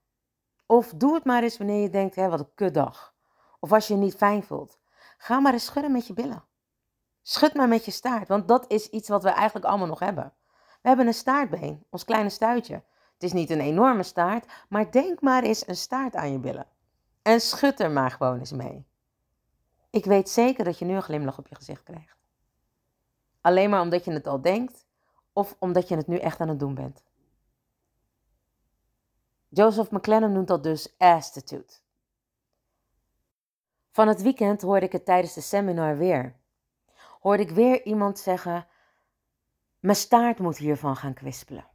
Of 0.66 0.94
doe 0.96 1.14
het 1.14 1.24
maar 1.24 1.44
eens 1.44 1.58
wanneer 1.58 1.82
je 1.82 1.90
denkt, 1.90 2.16
hé, 2.16 2.30
wat 2.30 2.40
een 2.40 2.54
kutdag. 2.56 3.14
Of 3.60 3.72
als 3.72 3.88
je 3.88 3.94
je 3.94 4.00
niet 4.00 4.16
fijn 4.16 4.44
voelt. 4.44 4.78
Ga 5.18 5.40
maar 5.40 5.54
eens 5.54 5.66
schudden 5.66 5.92
met 5.92 6.08
je 6.08 6.14
billen. 6.14 6.44
Schud 7.22 7.54
maar 7.54 7.68
met 7.68 7.86
je 7.86 7.92
staart, 7.92 8.28
want 8.28 8.48
dat 8.48 8.66
is 8.68 8.90
iets 8.90 9.10
wat 9.10 9.24
we 9.24 9.30
eigenlijk 9.30 9.66
allemaal 9.66 9.88
nog 9.88 10.00
hebben. 10.00 10.34
We 10.82 10.88
hebben 10.88 11.08
een 11.08 11.14
staartbeen, 11.14 11.86
ons 11.90 12.04
kleine 12.06 12.30
stuitje. 12.30 12.74
Het 13.14 13.24
is 13.24 13.34
niet 13.34 13.50
een 13.50 13.60
enorme 13.60 14.04
staart, 14.04 14.46
maar 14.70 14.92
denk 14.92 15.22
maar 15.22 15.44
eens 15.44 15.68
een 15.68 15.76
staart 15.76 16.16
aan 16.16 16.32
je 16.32 16.40
billen. 16.40 16.68
En 17.22 17.42
schud 17.42 17.80
er 17.80 17.92
maar 17.92 18.12
gewoon 18.12 18.40
eens 18.40 18.52
mee. 18.52 18.86
Ik 19.90 20.06
weet 20.06 20.30
zeker 20.30 20.64
dat 20.64 20.80
je 20.80 20.86
nu 20.86 20.96
een 20.96 21.02
glimlach 21.02 21.38
op 21.38 21.48
je 21.48 21.56
gezicht 21.56 21.84
krijgt. 21.84 22.18
Alleen 23.42 23.70
maar 23.70 23.82
omdat 23.82 24.06
je 24.06 24.12
het 24.12 24.28
al 24.28 24.42
denkt 24.42 24.86
of 25.34 25.56
omdat 25.60 25.88
je 25.88 25.96
het 25.96 26.08
nu 26.08 26.18
echt 26.18 26.40
aan 26.40 26.50
het 26.50 26.60
doen 26.60 26.74
bent. 26.74 27.06
Joseph 29.58 29.92
McLennan 29.92 30.32
noemt 30.32 30.48
dat 30.48 30.64
dus 30.64 30.94
attitude. 30.98 31.74
Van 33.92 34.08
het 34.08 34.22
weekend 34.22 34.62
hoorde 34.62 34.86
ik 34.86 34.92
het 34.92 35.06
tijdens 35.06 35.34
de 35.34 35.42
seminar 35.42 35.98
weer. 35.98 36.36
Hoorde 37.20 37.44
ik 37.44 37.50
weer 37.50 37.86
iemand 37.86 38.20
zeggen: 38.20 38.68
Mijn 39.80 39.96
staart 39.96 40.40
moet 40.40 40.58
hiervan 40.58 40.96
gaan 40.96 41.14
kwispelen. 41.14 41.68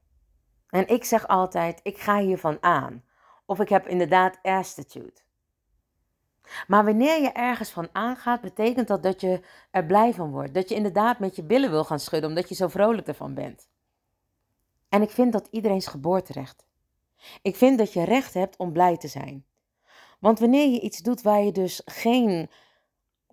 En 0.69 0.89
ik 0.89 1.05
zeg 1.05 1.29
altijd: 1.29 1.81
Ik 1.83 1.99
ga 1.99 2.19
hiervan 2.19 2.59
aan. 2.61 3.05
Of 3.47 3.61
ik 3.61 3.69
heb 3.69 3.87
inderdaad 3.87 4.39
attitude. 4.43 5.21
Maar 6.67 6.85
wanneer 6.85 7.23
je 7.23 7.33
ergens 7.33 7.71
van 7.71 7.89
aangaat, 7.93 8.41
betekent 8.41 8.89
dat 8.89 9.03
dat 9.03 9.21
je 9.21 9.41
er 9.71 9.85
blij 9.85 10.15
van 10.15 10.31
wordt. 10.31 10.55
Dat 10.55 10.69
je 10.69 10.75
inderdaad 10.75 11.19
met 11.19 11.37
je 11.37 11.43
billen 11.43 11.71
wil 11.71 11.85
gaan 11.85 12.01
schudden, 12.01 12.29
omdat 12.29 12.49
je 12.49 12.55
zo 12.55 12.69
vrolijk 12.69 13.07
ervan 13.07 13.35
bent. 13.35 13.69
En 14.89 15.03
ik 15.03 15.11
vind 15.11 15.33
dat 15.33 15.49
iedereen's 15.51 15.87
geboorterecht. 15.87 16.71
Ik 17.43 17.57
vind 17.57 17.79
dat 17.79 17.93
je 17.93 18.05
recht 18.05 18.35
hebt 18.35 18.57
om 18.57 18.73
blij 18.73 18.97
te 18.97 19.09
zijn. 19.09 19.47
Want 20.19 20.39
wanneer 20.39 20.69
je 20.69 20.81
iets 20.81 20.99
doet 20.99 21.23
waar 21.23 21.43
je 21.43 21.53
dus 21.53 21.83
geen 21.85 22.51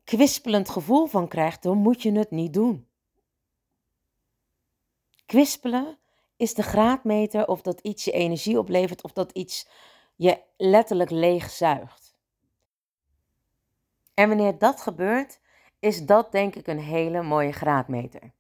kwispelend 0.04 0.70
gevoel 0.70 1.06
van 1.06 1.28
krijgt, 1.28 1.64
dan 1.64 1.78
moet 1.78 2.02
je 2.02 2.12
het 2.12 2.32
niet 2.32 2.54
doen. 2.54 2.88
Kwispelen 5.26 5.98
is 6.38 6.54
de 6.54 6.64
graadmeter 6.64 7.48
of 7.48 7.62
dat 7.62 7.80
iets 7.80 8.04
je 8.04 8.12
energie 8.12 8.60
oplevert 8.60 9.04
of 9.04 9.12
dat 9.12 9.32
iets 9.32 9.68
je 10.16 10.42
letterlijk 10.58 11.10
leegzuigt. 11.10 12.16
En 14.14 14.28
wanneer 14.28 14.58
dat 14.58 14.82
gebeurt, 14.82 15.40
is 15.80 16.06
dat 16.06 16.32
denk 16.32 16.56
ik 16.56 16.68
een 16.68 16.80
hele 16.80 17.22
mooie 17.22 17.52
graadmeter. 17.52 18.32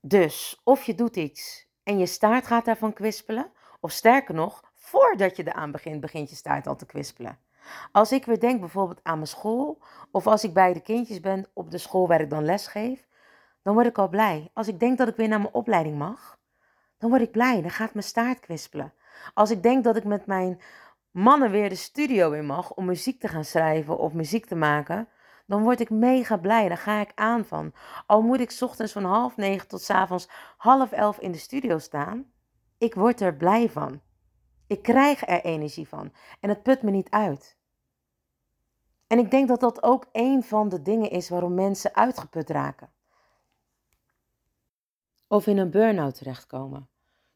Dus 0.00 0.60
of 0.64 0.84
je 0.84 0.94
doet 0.94 1.16
iets 1.16 1.66
en 1.82 1.98
je 1.98 2.06
staart 2.06 2.46
gaat 2.46 2.64
daarvan 2.64 2.92
kwispelen, 2.92 3.52
of 3.82 3.92
sterker 3.92 4.34
nog, 4.34 4.64
voordat 4.74 5.36
je 5.36 5.46
eraan 5.46 5.70
begint, 5.70 6.00
begint 6.00 6.30
je 6.30 6.36
staart 6.36 6.66
al 6.66 6.76
te 6.76 6.86
kwispelen. 6.86 7.38
Als 7.92 8.12
ik 8.12 8.24
weer 8.24 8.40
denk 8.40 8.60
bijvoorbeeld 8.60 9.00
aan 9.02 9.16
mijn 9.16 9.26
school, 9.26 9.82
of 10.10 10.26
als 10.26 10.44
ik 10.44 10.52
bij 10.52 10.72
de 10.72 10.80
kindjes 10.80 11.20
ben 11.20 11.46
op 11.52 11.70
de 11.70 11.78
school 11.78 12.08
waar 12.08 12.20
ik 12.20 12.30
dan 12.30 12.44
les 12.44 12.66
geef, 12.66 13.06
dan 13.62 13.74
word 13.74 13.86
ik 13.86 13.98
al 13.98 14.08
blij. 14.08 14.50
Als 14.52 14.68
ik 14.68 14.80
denk 14.80 14.98
dat 14.98 15.08
ik 15.08 15.16
weer 15.16 15.28
naar 15.28 15.40
mijn 15.40 15.54
opleiding 15.54 15.98
mag, 15.98 16.38
dan 16.98 17.10
word 17.10 17.22
ik 17.22 17.30
blij. 17.30 17.60
Dan 17.60 17.70
gaat 17.70 17.94
mijn 17.94 18.06
staart 18.06 18.40
kwispelen. 18.40 18.92
Als 19.34 19.50
ik 19.50 19.62
denk 19.62 19.84
dat 19.84 19.96
ik 19.96 20.04
met 20.04 20.26
mijn 20.26 20.60
mannen 21.10 21.50
weer 21.50 21.68
de 21.68 21.74
studio 21.74 22.32
in 22.32 22.46
mag 22.46 22.74
om 22.74 22.84
muziek 22.84 23.20
te 23.20 23.28
gaan 23.28 23.44
schrijven 23.44 23.98
of 23.98 24.12
muziek 24.12 24.46
te 24.46 24.54
maken, 24.54 25.08
dan 25.46 25.62
word 25.62 25.80
ik 25.80 25.90
mega 25.90 26.36
blij. 26.36 26.68
Dan 26.68 26.76
ga 26.76 27.00
ik 27.00 27.12
aan 27.14 27.44
van. 27.44 27.72
Al 28.06 28.22
moet 28.22 28.40
ik 28.40 28.56
ochtends 28.60 28.92
van 28.92 29.04
half 29.04 29.36
negen 29.36 29.68
tot 29.68 29.90
avonds 29.90 30.28
half 30.56 30.92
elf 30.92 31.18
in 31.18 31.32
de 31.32 31.38
studio 31.38 31.78
staan, 31.78 32.32
ik 32.82 32.94
word 32.94 33.20
er 33.20 33.36
blij 33.36 33.68
van. 33.68 34.00
Ik 34.66 34.82
krijg 34.82 35.26
er 35.26 35.44
energie 35.44 35.88
van 35.88 36.12
en 36.40 36.48
het 36.48 36.62
put 36.62 36.82
me 36.82 36.90
niet 36.90 37.10
uit. 37.10 37.56
En 39.06 39.18
ik 39.18 39.30
denk 39.30 39.48
dat 39.48 39.60
dat 39.60 39.82
ook 39.82 40.08
een 40.12 40.42
van 40.42 40.68
de 40.68 40.82
dingen 40.82 41.10
is 41.10 41.28
waarom 41.28 41.54
mensen 41.54 41.94
uitgeput 41.94 42.50
raken. 42.50 42.90
Of 45.26 45.46
in 45.46 45.58
een 45.58 45.70
burn-out 45.70 46.14
terechtkomen. 46.14 46.88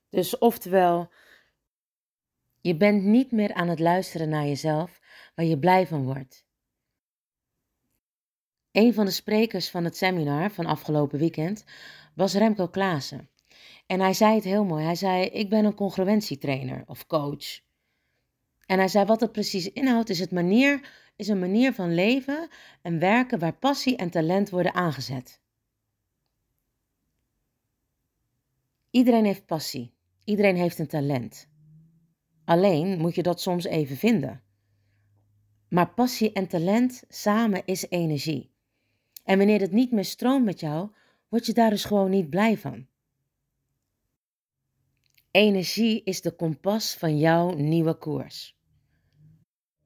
Dus 0.08 0.38
oftewel, 0.38 1.10
je 2.60 2.76
bent 2.76 3.02
niet 3.02 3.32
meer 3.32 3.54
aan 3.54 3.68
het 3.68 3.80
luisteren 3.80 4.28
naar 4.28 4.44
jezelf 4.44 5.00
waar 5.34 5.46
je 5.46 5.58
blij 5.58 5.86
van 5.86 6.04
wordt. 6.04 6.46
Een 8.72 8.94
van 8.94 9.04
de 9.04 9.10
sprekers 9.10 9.70
van 9.70 9.84
het 9.84 9.96
seminar 9.96 10.50
van 10.50 10.66
afgelopen 10.66 11.18
weekend 11.18 11.64
was 12.14 12.34
Remco 12.34 12.68
Klaassen. 12.68 13.30
En 13.86 14.00
hij 14.00 14.12
zei 14.12 14.34
het 14.34 14.44
heel 14.44 14.64
mooi. 14.64 14.84
Hij 14.84 14.94
zei: 14.94 15.24
Ik 15.24 15.48
ben 15.48 15.64
een 15.64 15.74
congruentietrainer 15.74 16.84
of 16.86 17.06
coach. 17.06 17.60
En 18.66 18.78
hij 18.78 18.88
zei: 18.88 19.04
Wat 19.04 19.20
het 19.20 19.32
precies 19.32 19.72
inhoudt, 19.72 20.10
is, 20.10 20.18
het 20.18 20.30
manier, 20.30 20.90
is 21.16 21.28
een 21.28 21.38
manier 21.38 21.72
van 21.72 21.94
leven 21.94 22.48
en 22.82 22.98
werken 22.98 23.38
waar 23.38 23.56
passie 23.56 23.96
en 23.96 24.10
talent 24.10 24.50
worden 24.50 24.74
aangezet. 24.74 25.40
Iedereen 28.90 29.24
heeft 29.24 29.46
passie. 29.46 29.94
Iedereen 30.24 30.56
heeft 30.56 30.78
een 30.78 30.86
talent. 30.86 31.48
Alleen 32.44 32.98
moet 32.98 33.14
je 33.14 33.22
dat 33.22 33.40
soms 33.40 33.64
even 33.64 33.96
vinden. 33.96 34.42
Maar 35.68 35.94
passie 35.94 36.32
en 36.32 36.48
talent 36.48 37.04
samen 37.08 37.62
is 37.64 37.88
energie. 37.88 38.50
En 39.24 39.38
wanneer 39.38 39.60
het 39.60 39.72
niet 39.72 39.92
meer 39.92 40.04
stroomt 40.04 40.44
met 40.44 40.60
jou, 40.60 40.90
word 41.28 41.46
je 41.46 41.52
daar 41.52 41.70
dus 41.70 41.84
gewoon 41.84 42.10
niet 42.10 42.30
blij 42.30 42.58
van. 42.58 42.86
Energie 45.36 46.02
is 46.04 46.20
de 46.20 46.30
kompas 46.30 46.94
van 46.94 47.18
jouw 47.18 47.54
nieuwe 47.54 47.94
koers. 47.94 48.56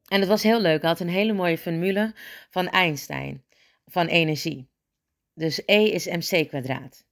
En 0.09 0.21
het 0.21 0.29
was 0.29 0.43
heel 0.43 0.61
leuk. 0.61 0.81
Hij 0.81 0.91
had 0.91 1.01
een 1.01 1.09
hele 1.09 1.33
mooie 1.33 1.59
formule 1.59 2.15
van 2.51 2.69
Einstein 2.69 3.45
van 3.87 4.07
energie. 4.07 4.71
Dus 5.35 5.63
E 5.67 5.85
is 5.85 6.07
mc 6.07 6.49
kwadraat. 6.49 7.05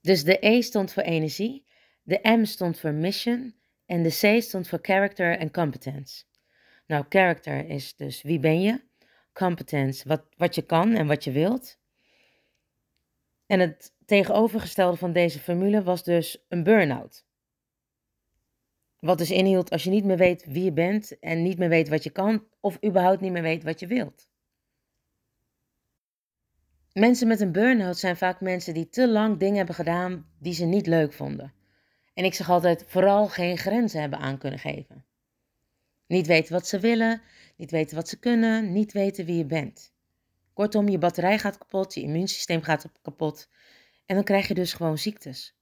Dus 0.00 0.24
de 0.24 0.46
E 0.46 0.62
stond 0.62 0.92
voor 0.92 1.02
energie, 1.02 1.66
de 2.02 2.18
M 2.22 2.44
stond 2.44 2.78
voor 2.78 2.92
mission 2.92 3.54
en 3.86 4.02
de 4.02 4.18
C 4.20 4.42
stond 4.42 4.68
voor 4.68 4.78
character 4.82 5.38
en 5.38 5.50
competence. 5.50 6.24
Nou, 6.86 7.04
character 7.08 7.68
is 7.68 7.96
dus 7.96 8.22
wie 8.22 8.38
ben 8.38 8.60
je, 8.60 8.80
competence 9.32 10.08
wat, 10.08 10.24
wat 10.36 10.54
je 10.54 10.62
kan 10.62 10.94
en 10.94 11.06
wat 11.06 11.24
je 11.24 11.32
wilt. 11.32 11.80
En 13.52 13.60
het 13.60 13.92
tegenovergestelde 14.04 14.96
van 14.96 15.12
deze 15.12 15.38
formule 15.38 15.82
was 15.82 16.04
dus 16.04 16.44
een 16.48 16.62
burn-out. 16.62 17.24
Wat 18.98 19.18
dus 19.18 19.30
inhield 19.30 19.70
als 19.70 19.84
je 19.84 19.90
niet 19.90 20.04
meer 20.04 20.16
weet 20.16 20.44
wie 20.44 20.64
je 20.64 20.72
bent 20.72 21.18
en 21.18 21.42
niet 21.42 21.58
meer 21.58 21.68
weet 21.68 21.88
wat 21.88 22.04
je 22.04 22.10
kan 22.10 22.44
of 22.60 22.84
überhaupt 22.84 23.20
niet 23.20 23.32
meer 23.32 23.42
weet 23.42 23.62
wat 23.62 23.80
je 23.80 23.86
wilt. 23.86 24.28
Mensen 26.92 27.28
met 27.28 27.40
een 27.40 27.52
burn-out 27.52 27.98
zijn 27.98 28.16
vaak 28.16 28.40
mensen 28.40 28.74
die 28.74 28.88
te 28.88 29.08
lang 29.08 29.38
dingen 29.38 29.56
hebben 29.56 29.74
gedaan 29.74 30.32
die 30.38 30.54
ze 30.54 30.64
niet 30.64 30.86
leuk 30.86 31.12
vonden. 31.12 31.52
En 32.14 32.24
ik 32.24 32.34
zeg 32.34 32.50
altijd, 32.50 32.84
vooral 32.86 33.28
geen 33.28 33.58
grenzen 33.58 34.00
hebben 34.00 34.18
aan 34.18 34.38
kunnen 34.38 34.58
geven. 34.58 35.04
Niet 36.06 36.26
weten 36.26 36.52
wat 36.52 36.66
ze 36.66 36.78
willen, 36.78 37.22
niet 37.56 37.70
weten 37.70 37.96
wat 37.96 38.08
ze 38.08 38.18
kunnen, 38.18 38.72
niet 38.72 38.92
weten 38.92 39.24
wie 39.24 39.36
je 39.36 39.46
bent. 39.46 39.91
Kortom, 40.52 40.88
je 40.88 40.98
batterij 40.98 41.38
gaat 41.38 41.58
kapot, 41.58 41.94
je 41.94 42.00
immuunsysteem 42.00 42.62
gaat 42.62 42.86
kapot 43.02 43.48
en 44.06 44.14
dan 44.14 44.24
krijg 44.24 44.48
je 44.48 44.54
dus 44.54 44.72
gewoon 44.72 44.98
ziektes. 44.98 45.54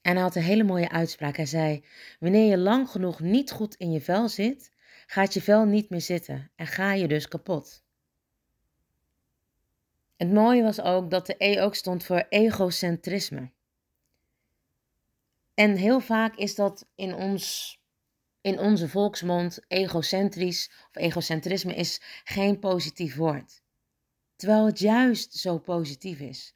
En 0.00 0.14
hij 0.14 0.22
had 0.22 0.34
een 0.34 0.42
hele 0.42 0.64
mooie 0.64 0.90
uitspraak. 0.90 1.36
Hij 1.36 1.46
zei: 1.46 1.84
Wanneer 2.20 2.50
je 2.50 2.58
lang 2.58 2.88
genoeg 2.88 3.20
niet 3.20 3.50
goed 3.50 3.74
in 3.74 3.92
je 3.92 4.00
vel 4.00 4.28
zit, 4.28 4.70
gaat 5.06 5.34
je 5.34 5.42
vel 5.42 5.64
niet 5.64 5.90
meer 5.90 6.00
zitten 6.00 6.50
en 6.56 6.66
ga 6.66 6.92
je 6.92 7.08
dus 7.08 7.28
kapot. 7.28 7.82
Het 10.16 10.32
mooie 10.32 10.62
was 10.62 10.80
ook 10.80 11.10
dat 11.10 11.26
de 11.26 11.34
E 11.38 11.60
ook 11.60 11.74
stond 11.74 12.04
voor 12.04 12.26
egocentrisme. 12.28 13.50
En 15.54 15.76
heel 15.76 16.00
vaak 16.00 16.36
is 16.36 16.54
dat 16.54 16.88
in, 16.94 17.14
ons, 17.14 17.78
in 18.48 18.58
onze 18.58 18.88
volksmond 18.88 19.60
egocentrisch 19.68 20.70
of 20.88 20.96
egocentrisme 21.02 21.74
is 21.74 22.00
geen 22.24 22.58
positief 22.58 23.16
woord. 23.16 23.62
Terwijl 24.36 24.66
het 24.66 24.78
juist 24.78 25.34
zo 25.34 25.58
positief 25.58 26.20
is. 26.20 26.54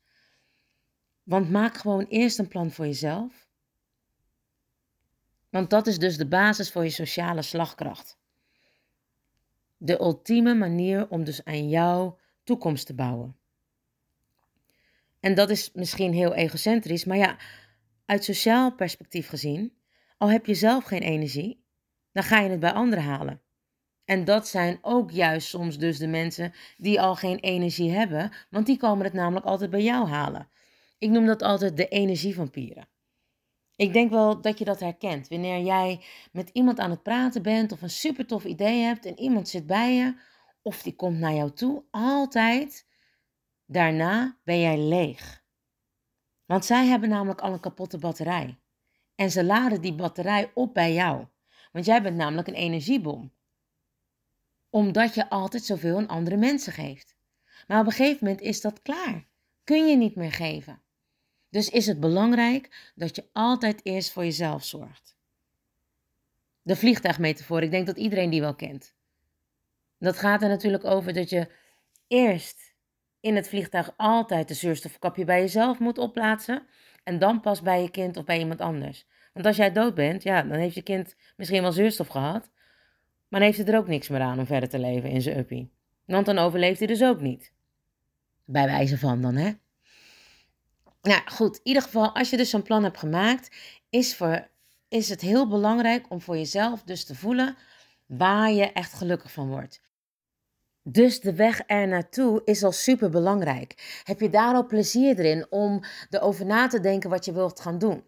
Want 1.22 1.50
maak 1.50 1.76
gewoon 1.76 2.06
eerst 2.08 2.38
een 2.38 2.48
plan 2.48 2.70
voor 2.70 2.86
jezelf. 2.86 3.48
Want 5.48 5.70
dat 5.70 5.86
is 5.86 5.98
dus 5.98 6.16
de 6.16 6.26
basis 6.26 6.70
voor 6.70 6.84
je 6.84 6.90
sociale 6.90 7.42
slagkracht. 7.42 8.18
De 9.76 10.00
ultieme 10.00 10.54
manier 10.54 11.08
om 11.08 11.24
dus 11.24 11.44
aan 11.44 11.68
jouw 11.68 12.18
toekomst 12.44 12.86
te 12.86 12.94
bouwen. 12.94 13.36
En 15.20 15.34
dat 15.34 15.50
is 15.50 15.70
misschien 15.72 16.12
heel 16.12 16.34
egocentrisch, 16.34 17.04
maar 17.04 17.16
ja, 17.16 17.38
uit 18.06 18.24
sociaal 18.24 18.74
perspectief 18.74 19.28
gezien, 19.28 19.76
al 20.18 20.30
heb 20.30 20.46
je 20.46 20.54
zelf 20.54 20.84
geen 20.84 21.02
energie, 21.02 21.61
dan 22.12 22.22
ga 22.22 22.40
je 22.40 22.50
het 22.50 22.60
bij 22.60 22.72
anderen 22.72 23.04
halen. 23.04 23.40
En 24.04 24.24
dat 24.24 24.48
zijn 24.48 24.78
ook 24.82 25.10
juist 25.10 25.48
soms 25.48 25.78
dus 25.78 25.98
de 25.98 26.06
mensen 26.06 26.52
die 26.76 27.00
al 27.00 27.14
geen 27.14 27.38
energie 27.38 27.90
hebben, 27.90 28.32
want 28.50 28.66
die 28.66 28.76
komen 28.76 29.04
het 29.04 29.12
namelijk 29.12 29.46
altijd 29.46 29.70
bij 29.70 29.82
jou 29.82 30.08
halen. 30.08 30.48
Ik 30.98 31.10
noem 31.10 31.26
dat 31.26 31.42
altijd 31.42 31.76
de 31.76 31.88
energievampieren. 31.88 32.88
Ik 33.76 33.92
denk 33.92 34.10
wel 34.10 34.40
dat 34.40 34.58
je 34.58 34.64
dat 34.64 34.80
herkent. 34.80 35.28
Wanneer 35.28 35.60
jij 35.60 36.04
met 36.32 36.50
iemand 36.52 36.78
aan 36.78 36.90
het 36.90 37.02
praten 37.02 37.42
bent 37.42 37.72
of 37.72 37.82
een 37.82 37.90
super 37.90 38.26
tof 38.26 38.44
idee 38.44 38.82
hebt 38.82 39.06
en 39.06 39.18
iemand 39.18 39.48
zit 39.48 39.66
bij 39.66 39.94
je 39.94 40.14
of 40.62 40.82
die 40.82 40.96
komt 40.96 41.18
naar 41.18 41.34
jou 41.34 41.52
toe, 41.52 41.84
altijd 41.90 42.86
daarna 43.66 44.38
ben 44.44 44.60
jij 44.60 44.78
leeg. 44.78 45.44
Want 46.44 46.64
zij 46.64 46.86
hebben 46.86 47.08
namelijk 47.08 47.40
al 47.40 47.52
een 47.52 47.60
kapotte 47.60 47.98
batterij. 47.98 48.58
En 49.14 49.30
ze 49.30 49.44
laden 49.44 49.80
die 49.80 49.94
batterij 49.94 50.50
op 50.54 50.74
bij 50.74 50.92
jou. 50.92 51.26
Want 51.72 51.84
jij 51.84 52.02
bent 52.02 52.16
namelijk 52.16 52.48
een 52.48 52.54
energiebom. 52.54 53.32
Omdat 54.70 55.14
je 55.14 55.28
altijd 55.28 55.64
zoveel 55.64 55.96
aan 55.96 56.08
andere 56.08 56.36
mensen 56.36 56.72
geeft. 56.72 57.16
Maar 57.66 57.80
op 57.80 57.86
een 57.86 57.92
gegeven 57.92 58.26
moment 58.26 58.40
is 58.40 58.60
dat 58.60 58.82
klaar. 58.82 59.26
Kun 59.64 59.86
je 59.86 59.96
niet 59.96 60.16
meer 60.16 60.32
geven. 60.32 60.82
Dus 61.48 61.68
is 61.68 61.86
het 61.86 62.00
belangrijk 62.00 62.92
dat 62.94 63.16
je 63.16 63.24
altijd 63.32 63.80
eerst 63.82 64.12
voor 64.12 64.24
jezelf 64.24 64.64
zorgt. 64.64 65.16
De 66.62 66.76
vliegtuigmetafoor, 66.76 67.62
ik 67.62 67.70
denk 67.70 67.86
dat 67.86 67.96
iedereen 67.96 68.30
die 68.30 68.40
wel 68.40 68.54
kent. 68.54 68.94
Dat 69.98 70.18
gaat 70.18 70.42
er 70.42 70.48
natuurlijk 70.48 70.84
over 70.84 71.12
dat 71.12 71.30
je 71.30 71.48
eerst 72.06 72.74
in 73.20 73.36
het 73.36 73.48
vliegtuig 73.48 73.94
altijd 73.96 74.48
de 74.48 74.54
zuurstofkapje 74.54 75.24
bij 75.24 75.40
jezelf 75.40 75.78
moet 75.78 75.98
opplaatsen 75.98 76.66
en 77.04 77.18
dan 77.18 77.40
pas 77.40 77.62
bij 77.62 77.82
je 77.82 77.90
kind 77.90 78.16
of 78.16 78.24
bij 78.24 78.38
iemand 78.38 78.60
anders. 78.60 79.06
Want 79.32 79.46
als 79.46 79.56
jij 79.56 79.72
dood 79.72 79.94
bent, 79.94 80.22
ja, 80.22 80.42
dan 80.42 80.58
heeft 80.58 80.74
je 80.74 80.82
kind 80.82 81.16
misschien 81.36 81.62
wel 81.62 81.72
zuurstof 81.72 82.08
gehad, 82.08 82.50
maar 83.28 83.40
dan 83.40 83.48
heeft 83.48 83.58
hij 83.58 83.66
er 83.66 83.78
ook 83.78 83.88
niks 83.88 84.08
meer 84.08 84.20
aan 84.20 84.38
om 84.38 84.46
verder 84.46 84.68
te 84.68 84.78
leven 84.78 85.10
in 85.10 85.22
zijn 85.22 85.38
uppie. 85.38 85.70
Want 86.04 86.26
dan 86.26 86.38
overleeft 86.38 86.78
hij 86.78 86.88
dus 86.88 87.02
ook 87.02 87.20
niet. 87.20 87.52
Bij 88.44 88.66
wijze 88.66 88.98
van 88.98 89.22
dan, 89.22 89.34
hè? 89.34 89.52
Nou 91.02 91.20
goed, 91.30 91.56
in 91.56 91.62
ieder 91.62 91.82
geval, 91.82 92.14
als 92.14 92.30
je 92.30 92.36
dus 92.36 92.50
zo'n 92.50 92.62
plan 92.62 92.82
hebt 92.82 92.98
gemaakt, 92.98 93.56
is, 93.90 94.16
voor, 94.16 94.48
is 94.88 95.08
het 95.08 95.20
heel 95.20 95.48
belangrijk 95.48 96.10
om 96.10 96.20
voor 96.20 96.36
jezelf 96.36 96.82
dus 96.82 97.04
te 97.04 97.14
voelen 97.14 97.56
waar 98.06 98.50
je 98.50 98.72
echt 98.72 98.92
gelukkig 98.92 99.32
van 99.32 99.48
wordt. 99.48 99.82
Dus 100.84 101.20
de 101.20 101.34
weg 101.34 101.62
er 101.66 101.88
naartoe 101.88 102.42
is 102.44 102.62
al 102.62 102.72
super 102.72 103.10
belangrijk. 103.10 104.00
Heb 104.04 104.20
je 104.20 104.30
daar 104.30 104.54
al 104.54 104.66
plezier 104.66 105.18
erin 105.18 105.46
om 105.50 105.84
erover 106.10 106.46
na 106.46 106.66
te 106.66 106.80
denken 106.80 107.10
wat 107.10 107.24
je 107.24 107.32
wilt 107.32 107.60
gaan 107.60 107.78
doen? 107.78 108.04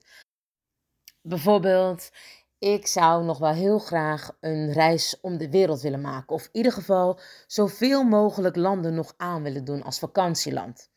Bijvoorbeeld, 1.26 2.10
ik 2.58 2.86
zou 2.86 3.24
nog 3.24 3.38
wel 3.38 3.52
heel 3.52 3.78
graag 3.78 4.36
een 4.40 4.72
reis 4.72 5.18
om 5.20 5.38
de 5.38 5.50
wereld 5.50 5.80
willen 5.80 6.00
maken. 6.00 6.34
Of 6.34 6.44
in 6.44 6.50
ieder 6.52 6.72
geval 6.72 7.20
zoveel 7.46 8.02
mogelijk 8.02 8.56
landen 8.56 8.94
nog 8.94 9.14
aan 9.16 9.42
willen 9.42 9.64
doen 9.64 9.82
als 9.82 9.98
vakantieland. 9.98 10.90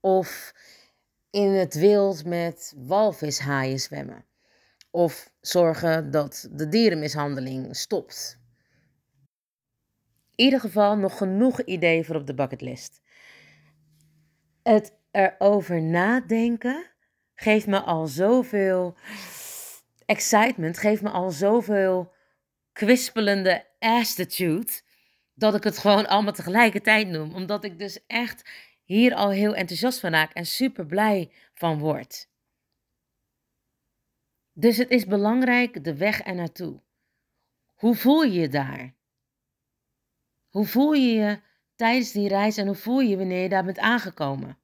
Of 0.00 0.54
in 1.30 1.50
het 1.50 1.74
wild 1.74 2.24
met 2.24 2.74
walvishaaien 2.76 3.78
zwemmen. 3.78 4.24
Of 4.90 5.32
zorgen 5.40 6.10
dat 6.10 6.48
de 6.52 6.68
dierenmishandeling 6.68 7.76
stopt. 7.76 8.38
In 10.34 10.44
ieder 10.44 10.60
geval 10.60 10.96
nog 10.96 11.16
genoeg 11.16 11.62
ideeën 11.62 12.04
voor 12.04 12.16
op 12.16 12.26
de 12.26 12.34
bucketlist. 12.34 13.00
Het 14.62 14.92
erover 15.10 15.82
nadenken 15.82 16.90
geeft 17.34 17.66
me 17.66 17.80
al 17.80 18.06
zoveel 18.06 18.96
excitement, 20.08 20.78
geeft 20.78 21.02
me 21.02 21.10
al 21.10 21.30
zoveel 21.30 22.12
kwispelende 22.72 23.66
attitude, 23.78 24.80
dat 25.34 25.54
ik 25.54 25.64
het 25.64 25.78
gewoon 25.78 26.08
allemaal 26.08 26.32
tegelijkertijd 26.32 27.08
noem. 27.08 27.34
Omdat 27.34 27.64
ik 27.64 27.78
dus 27.78 28.06
echt 28.06 28.50
hier 28.84 29.14
al 29.14 29.30
heel 29.30 29.54
enthousiast 29.54 30.00
van 30.00 30.10
raak 30.10 30.32
en 30.32 30.46
super 30.46 30.86
blij 30.86 31.32
van 31.54 31.78
word. 31.78 32.28
Dus 34.52 34.76
het 34.76 34.90
is 34.90 35.06
belangrijk 35.06 35.84
de 35.84 35.96
weg 35.96 36.26
er 36.26 36.34
naartoe. 36.34 36.80
Hoe 37.74 37.94
voel 37.94 38.22
je 38.22 38.40
je 38.40 38.48
daar? 38.48 38.94
Hoe 40.48 40.66
voel 40.66 40.92
je 40.92 41.12
je 41.12 41.40
tijdens 41.74 42.12
die 42.12 42.28
reis 42.28 42.56
en 42.56 42.66
hoe 42.66 42.76
voel 42.76 43.00
je 43.00 43.08
je 43.08 43.16
wanneer 43.16 43.42
je 43.42 43.48
daar 43.48 43.64
bent 43.64 43.78
aangekomen? 43.78 44.58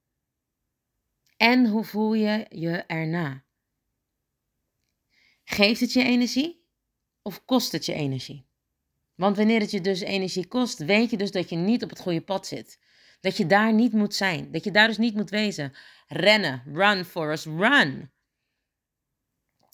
En 1.37 1.66
hoe 1.66 1.85
voel 1.85 2.14
je 2.14 2.46
je 2.48 2.85
erna? 2.87 3.43
Geeft 5.44 5.80
het 5.80 5.92
je 5.92 6.02
energie 6.02 6.66
of 7.22 7.44
kost 7.44 7.72
het 7.72 7.87
je 7.87 7.92
energie? 7.92 8.46
Want 9.14 9.37
wanneer 9.37 9.61
het 9.61 9.70
je 9.70 9.80
dus 9.80 10.00
energie 10.00 10.46
kost, 10.46 10.78
weet 10.78 11.11
je 11.11 11.16
dus 11.16 11.30
dat 11.30 11.48
je 11.48 11.57
niet 11.57 11.83
op 11.83 11.90
het 11.90 12.00
goede 12.00 12.22
pad 12.22 12.46
zit. 12.46 12.78
Dat 13.20 13.37
je 13.37 13.46
daar 13.46 13.72
niet 13.72 13.92
moet 13.92 14.14
zijn. 14.14 14.52
Dat 14.52 14.64
je 14.64 14.70
daar 14.70 14.87
dus 14.87 14.98
niet 14.98 15.14
moet 15.14 15.30
wezen. 15.30 15.72
Rennen. 16.07 16.62
Run, 16.66 17.04
Forrest, 17.04 17.44
run. 17.44 18.12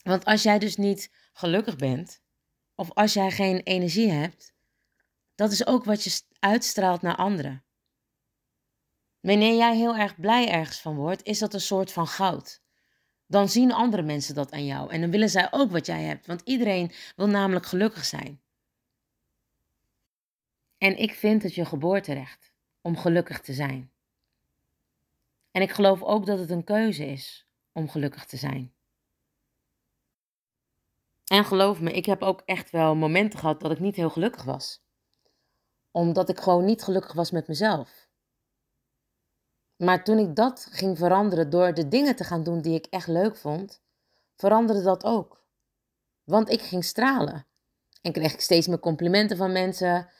Want 0.02 0.24
als 0.24 0.42
jij 0.42 0.59
dus 0.59 0.76
niet 0.76 1.11
gelukkig 1.33 1.76
bent, 1.76 2.22
of 2.74 2.90
als 2.90 3.12
jij 3.12 3.30
geen 3.30 3.61
energie 3.61 4.11
hebt, 4.11 4.54
dat 5.35 5.52
is 5.52 5.66
ook 5.66 5.85
wat 5.85 6.04
je 6.04 6.22
uitstraalt 6.38 7.02
naar 7.02 7.16
anderen. 7.16 7.64
Wanneer 9.20 9.56
jij 9.56 9.76
heel 9.76 9.96
erg 9.96 10.20
blij 10.20 10.48
ergens 10.48 10.80
van 10.80 10.96
wordt, 10.96 11.22
is 11.22 11.38
dat 11.38 11.54
een 11.54 11.61
soort 11.61 11.92
van 11.92 12.06
goud. 12.06 12.62
Dan 13.31 13.49
zien 13.49 13.73
andere 13.73 14.03
mensen 14.03 14.35
dat 14.35 14.53
aan 14.53 14.64
jou 14.64 14.90
en 14.90 15.01
dan 15.01 15.11
willen 15.11 15.29
zij 15.29 15.49
ook 15.51 15.71
wat 15.71 15.87
jij 15.87 16.03
hebt, 16.03 16.27
want 16.27 16.40
iedereen 16.45 16.93
wil 17.16 17.27
namelijk 17.27 17.66
gelukkig 17.66 18.05
zijn. 18.05 18.40
En 20.79 20.97
ik 20.97 21.14
vind 21.14 21.43
het 21.43 21.55
je 21.55 21.64
geboorterecht 21.64 22.53
om 22.81 22.97
gelukkig 22.97 23.40
te 23.40 23.53
zijn. 23.53 23.90
En 25.51 25.62
ik 25.62 25.71
geloof 25.71 26.03
ook 26.03 26.27
dat 26.27 26.38
het 26.38 26.51
een 26.51 26.64
keuze 26.64 27.07
is 27.07 27.47
om 27.73 27.88
gelukkig 27.88 28.25
te 28.25 28.37
zijn. 28.37 28.73
En 31.25 31.45
geloof 31.45 31.81
me, 31.81 31.93
ik 31.93 32.07
heb 32.07 32.23
ook 32.23 32.43
echt 32.45 32.71
wel 32.71 32.95
momenten 32.95 33.38
gehad 33.38 33.61
dat 33.61 33.71
ik 33.71 33.81
niet 33.81 33.97
heel 33.97 34.11
gelukkig 34.11 34.45
was. 34.45 34.83
Omdat 35.90 36.29
ik 36.29 36.40
gewoon 36.40 36.64
niet 36.64 36.83
gelukkig 36.83 37.12
was 37.12 37.31
met 37.31 37.49
mezelf. 37.49 38.10
Maar 39.81 40.05
toen 40.05 40.19
ik 40.19 40.37
dat 40.37 40.66
ging 40.71 40.99
veranderen 40.99 41.51
door 41.51 41.75
de 41.75 41.88
dingen 41.88 42.16
te 42.16 42.25
gaan 42.25 42.43
doen 42.43 42.61
die 42.61 42.75
ik 42.75 42.87
echt 42.87 43.07
leuk 43.07 43.37
vond, 43.37 43.83
veranderde 44.37 44.83
dat 44.83 45.05
ook. 45.05 45.45
Want 46.25 46.51
ik 46.51 46.61
ging 46.61 46.85
stralen. 46.85 47.47
En 48.03 48.12
kreeg 48.12 48.33
ik 48.33 48.40
steeds 48.40 48.66
meer 48.66 48.79
complimenten 48.79 49.37
van 49.37 49.53
mensen. 49.53 50.11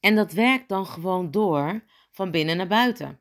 En 0.00 0.14
dat 0.14 0.32
werkt 0.32 0.68
dan 0.68 0.86
gewoon 0.86 1.30
door 1.30 1.84
van 2.10 2.30
binnen 2.30 2.56
naar 2.56 2.66
buiten. 2.66 3.20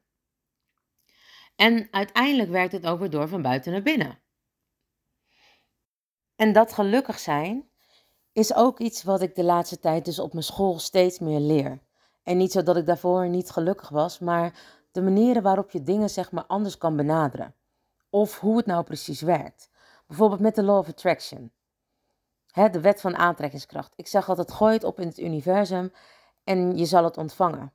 En 1.56 1.88
uiteindelijk 1.91 2.50
werkt 2.50 2.72
het 2.72 2.86
ook 2.86 3.00
weer 3.00 3.10
door 3.10 3.28
van 3.28 3.41
buiten 3.41 3.72
naar 3.72 3.82
binnen. 3.82 4.19
En 6.36 6.54
dat 6.54 6.74
gelukkig 6.74 7.19
zijn 7.19 7.69
is 8.32 8.54
ook 8.54 8.80
iets 8.80 9.04
wat 9.04 9.22
ik 9.22 9.36
de 9.36 9.43
laatste 9.43 9.80
tijd 9.80 10.06
dus 10.06 10.19
op 10.19 10.34
mijn 10.34 10.45
school 10.45 10.80
steeds 10.80 11.19
meer 11.19 11.39
leer. 11.39 11.80
En 12.24 12.38
niet 12.38 12.52
zo 12.52 12.63
dat 12.63 12.78
ik 12.78 12.86
daarvoor 12.86 13.30
niet 13.30 13.50
gelukkig 13.50 13.89
was, 13.89 14.19
maar 14.19 14.78
de 14.99 15.12
manieren 15.12 15.41
waarop 15.41 15.71
je 15.71 15.83
dingen 15.83 16.09
zeg 16.09 16.31
maar 16.31 16.45
anders 16.45 16.77
kan 16.77 16.95
benaderen. 16.95 17.55
Of 18.09 18.39
hoe 18.39 18.57
het 18.57 18.65
nou 18.65 18.83
precies 18.83 19.21
werkt. 19.21 19.69
Bijvoorbeeld 20.07 20.41
met 20.41 20.55
de 20.55 20.63
Law 20.63 20.77
of 20.77 20.88
Attraction. 20.88 21.51
Hè, 22.51 22.69
de 22.69 22.81
wet 22.81 23.01
van 23.01 23.15
aantrekkingskracht. 23.15 23.93
Ik 23.95 24.07
zeg 24.07 24.29
altijd, 24.29 24.51
gooi 24.51 24.73
het 24.73 24.83
op 24.83 24.99
in 24.99 25.07
het 25.07 25.19
universum 25.19 25.91
en 26.43 26.77
je 26.77 26.85
zal 26.85 27.03
het 27.03 27.17
ontvangen. 27.17 27.73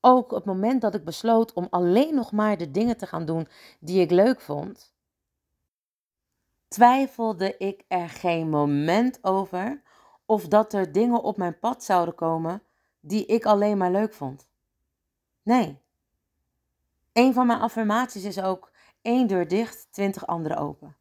Ook 0.00 0.30
op 0.30 0.36
het 0.36 0.44
moment 0.44 0.80
dat 0.80 0.94
ik 0.94 1.04
besloot 1.04 1.52
om 1.52 1.66
alleen 1.70 2.14
nog 2.14 2.32
maar 2.32 2.56
de 2.56 2.70
dingen 2.70 2.96
te 2.96 3.06
gaan 3.06 3.24
doen 3.24 3.48
die 3.80 4.00
ik 4.00 4.10
leuk 4.10 4.40
vond, 4.40 4.94
twijfelde 6.68 7.56
ik 7.56 7.84
er 7.88 8.08
geen 8.08 8.48
moment 8.48 9.24
over 9.24 9.82
of 10.26 10.48
dat 10.48 10.72
er 10.72 10.92
dingen 10.92 11.22
op 11.22 11.36
mijn 11.36 11.58
pad 11.58 11.84
zouden 11.84 12.14
komen 12.14 12.62
die 13.00 13.26
ik 13.26 13.46
alleen 13.46 13.78
maar 13.78 13.90
leuk 13.90 14.12
vond. 14.12 14.48
Nee. 15.42 15.86
Een 17.18 17.32
van 17.32 17.46
mijn 17.46 17.60
affirmaties 17.60 18.24
is 18.24 18.40
ook 18.40 18.70
één 19.02 19.26
deur 19.26 19.48
dicht, 19.48 19.88
twintig 19.90 20.26
andere 20.26 20.56
open. 20.56 20.96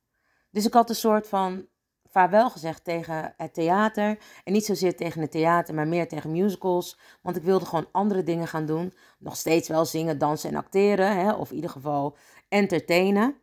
Dus 0.51 0.65
ik 0.65 0.73
had 0.73 0.89
een 0.89 0.95
soort 0.95 1.27
van 1.27 1.65
vaarwel 2.09 2.49
gezegd 2.49 2.83
tegen 2.83 3.33
het 3.37 3.53
theater. 3.53 4.19
En 4.43 4.53
niet 4.53 4.65
zozeer 4.65 4.95
tegen 4.95 5.21
het 5.21 5.31
theater, 5.31 5.73
maar 5.73 5.87
meer 5.87 6.07
tegen 6.07 6.31
musicals. 6.31 6.99
Want 7.21 7.35
ik 7.35 7.43
wilde 7.43 7.65
gewoon 7.65 7.89
andere 7.91 8.23
dingen 8.23 8.47
gaan 8.47 8.65
doen. 8.65 8.93
Nog 9.19 9.35
steeds 9.35 9.67
wel 9.67 9.85
zingen, 9.85 10.17
dansen 10.17 10.49
en 10.49 10.55
acteren. 10.55 11.17
Hè, 11.17 11.33
of 11.33 11.49
in 11.49 11.55
ieder 11.55 11.69
geval 11.69 12.17
entertainen. 12.49 13.35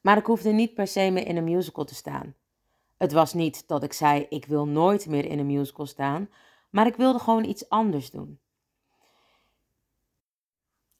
Maar 0.00 0.16
ik 0.16 0.26
hoefde 0.26 0.50
niet 0.50 0.74
per 0.74 0.86
se 0.86 1.10
meer 1.10 1.26
in 1.26 1.36
een 1.36 1.44
musical 1.44 1.84
te 1.84 1.94
staan. 1.94 2.34
Het 2.96 3.12
was 3.12 3.34
niet 3.34 3.68
dat 3.68 3.82
ik 3.82 3.92
zei: 3.92 4.26
ik 4.28 4.46
wil 4.46 4.66
nooit 4.66 5.06
meer 5.06 5.24
in 5.24 5.38
een 5.38 5.46
musical 5.46 5.86
staan. 5.86 6.30
Maar 6.70 6.86
ik 6.86 6.96
wilde 6.96 7.18
gewoon 7.18 7.44
iets 7.44 7.68
anders 7.68 8.10
doen. 8.10 8.40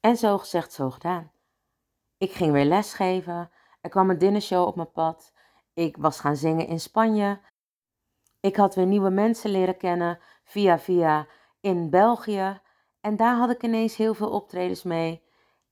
En 0.09 0.17
zo 0.17 0.39
gezegd, 0.39 0.73
zo 0.73 0.91
gedaan. 0.91 1.31
Ik 2.19 2.33
ging 2.33 2.53
weer 2.53 2.65
lesgeven. 2.65 3.51
Er 3.81 3.91
kwam 3.91 4.11
een 4.11 4.19
dinnershow 4.19 4.67
op 4.67 4.77
mijn 4.77 4.93
pad. 4.93 5.33
Ik 5.75 5.97
was 5.97 6.21
gaan 6.21 6.37
zingen 6.37 6.67
in 6.67 6.81
Spanje. 6.81 7.41
Ik 8.41 8.57
had 8.57 8.75
weer 8.75 8.87
nieuwe 8.87 9.11
mensen 9.11 9.51
leren 9.51 9.77
kennen 9.77 10.19
via 10.45 10.79
via 10.79 11.27
in 11.61 11.91
België. 11.91 12.61
En 13.01 13.17
daar 13.17 13.37
had 13.37 13.51
ik 13.51 13.63
ineens 13.63 13.97
heel 13.97 14.15
veel 14.15 14.31
optredens 14.31 14.83
mee. 14.83 15.23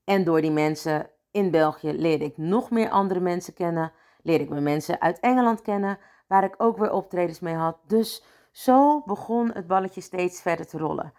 En 0.03 0.23
door 0.23 0.41
die 0.41 0.51
mensen 0.51 1.09
in 1.31 1.51
België 1.51 1.91
leerde 1.91 2.25
ik 2.25 2.37
nog 2.37 2.69
meer 2.69 2.89
andere 2.89 3.19
mensen 3.19 3.53
kennen. 3.53 3.91
Leerde 4.21 4.43
ik 4.43 4.49
weer 4.49 4.61
mensen 4.61 5.01
uit 5.01 5.19
Engeland 5.19 5.61
kennen, 5.61 5.99
waar 6.27 6.43
ik 6.43 6.55
ook 6.57 6.77
weer 6.77 6.91
optredens 6.91 7.39
mee 7.39 7.55
had. 7.55 7.77
Dus 7.87 8.23
zo 8.51 9.01
begon 9.05 9.51
het 9.51 9.67
balletje 9.67 10.01
steeds 10.01 10.41
verder 10.41 10.67
te 10.67 10.77
rollen. 10.77 11.13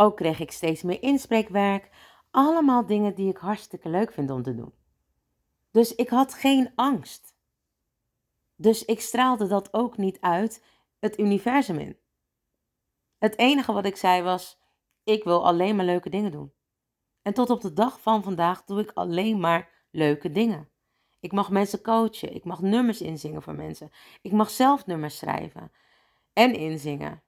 Ook 0.00 0.16
kreeg 0.16 0.40
ik 0.40 0.50
steeds 0.50 0.82
meer 0.82 1.02
inspreekwerk. 1.02 1.90
Allemaal 2.30 2.86
dingen 2.86 3.14
die 3.14 3.28
ik 3.28 3.36
hartstikke 3.36 3.88
leuk 3.88 4.12
vind 4.12 4.30
om 4.30 4.42
te 4.42 4.54
doen. 4.54 4.72
Dus 5.70 5.94
ik 5.94 6.08
had 6.08 6.34
geen 6.34 6.72
angst. 6.74 7.36
Dus 8.56 8.84
ik 8.84 9.00
straalde 9.00 9.46
dat 9.46 9.74
ook 9.74 9.96
niet 9.96 10.20
uit 10.20 10.64
het 10.98 11.18
universum 11.18 11.78
in. 11.78 11.98
Het 13.18 13.38
enige 13.38 13.72
wat 13.72 13.86
ik 13.86 13.96
zei 13.96 14.22
was: 14.22 14.60
ik 15.04 15.24
wil 15.24 15.46
alleen 15.46 15.76
maar 15.76 15.84
leuke 15.84 16.10
dingen 16.10 16.32
doen. 16.32 16.52
En 17.22 17.34
tot 17.34 17.50
op 17.50 17.60
de 17.60 17.72
dag 17.72 18.00
van 18.00 18.22
vandaag 18.22 18.64
doe 18.64 18.80
ik 18.80 18.90
alleen 18.94 19.40
maar 19.40 19.86
leuke 19.90 20.30
dingen. 20.30 20.68
Ik 21.20 21.32
mag 21.32 21.50
mensen 21.50 21.82
coachen, 21.82 22.34
ik 22.34 22.44
mag 22.44 22.60
nummers 22.60 23.00
inzingen 23.00 23.42
voor 23.42 23.54
mensen, 23.54 23.90
ik 24.22 24.32
mag 24.32 24.50
zelf 24.50 24.86
nummers 24.86 25.18
schrijven 25.18 25.72
en 26.32 26.54
inzingen. 26.54 27.22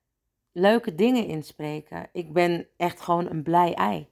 Leuke 0.53 0.95
dingen 0.95 1.27
inspreken. 1.27 2.09
Ik 2.13 2.33
ben 2.33 2.67
echt 2.77 3.01
gewoon 3.01 3.31
een 3.31 3.43
blij 3.43 3.75
ei. 3.75 4.09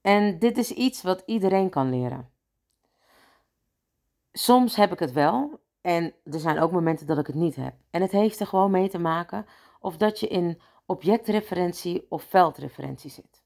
En 0.00 0.38
dit 0.38 0.58
is 0.58 0.70
iets 0.70 1.02
wat 1.02 1.22
iedereen 1.26 1.70
kan 1.70 1.90
leren. 1.90 2.30
Soms 4.32 4.76
heb 4.76 4.92
ik 4.92 4.98
het 4.98 5.12
wel 5.12 5.60
en 5.80 6.14
er 6.24 6.40
zijn 6.40 6.60
ook 6.60 6.72
momenten 6.72 7.06
dat 7.06 7.18
ik 7.18 7.26
het 7.26 7.36
niet 7.36 7.56
heb. 7.56 7.74
En 7.90 8.02
het 8.02 8.12
heeft 8.12 8.40
er 8.40 8.46
gewoon 8.46 8.70
mee 8.70 8.88
te 8.88 8.98
maken 8.98 9.46
of 9.80 9.96
dat 9.96 10.20
je 10.20 10.28
in 10.28 10.60
objectreferentie 10.86 12.06
of 12.08 12.22
veldreferentie 12.22 13.10
zit. 13.10 13.42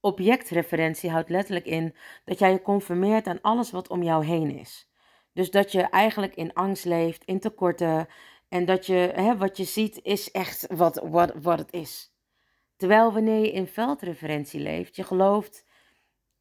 Objectreferentie 0.00 1.10
houdt 1.10 1.28
letterlijk 1.28 1.66
in 1.66 1.94
dat 2.24 2.38
jij 2.38 2.52
je 2.52 2.62
conformeert 2.62 3.26
aan 3.26 3.40
alles 3.40 3.70
wat 3.70 3.88
om 3.88 4.02
jou 4.02 4.24
heen 4.24 4.58
is. 4.58 4.90
Dus 5.32 5.50
dat 5.50 5.72
je 5.72 5.82
eigenlijk 5.82 6.34
in 6.34 6.52
angst 6.52 6.84
leeft, 6.84 7.24
in 7.24 7.40
tekorten 7.40 8.08
en 8.52 8.64
dat 8.64 8.86
je 8.86 9.12
hè, 9.14 9.36
wat 9.36 9.56
je 9.56 9.64
ziet 9.64 10.00
is 10.02 10.30
echt 10.30 10.66
wat, 10.68 11.02
wat, 11.04 11.32
wat 11.34 11.58
het 11.58 11.72
is. 11.72 12.14
Terwijl 12.76 13.12
wanneer 13.12 13.40
je 13.40 13.52
in 13.52 13.66
veldreferentie 13.66 14.60
leeft, 14.60 14.96
je 14.96 15.02
gelooft 15.02 15.66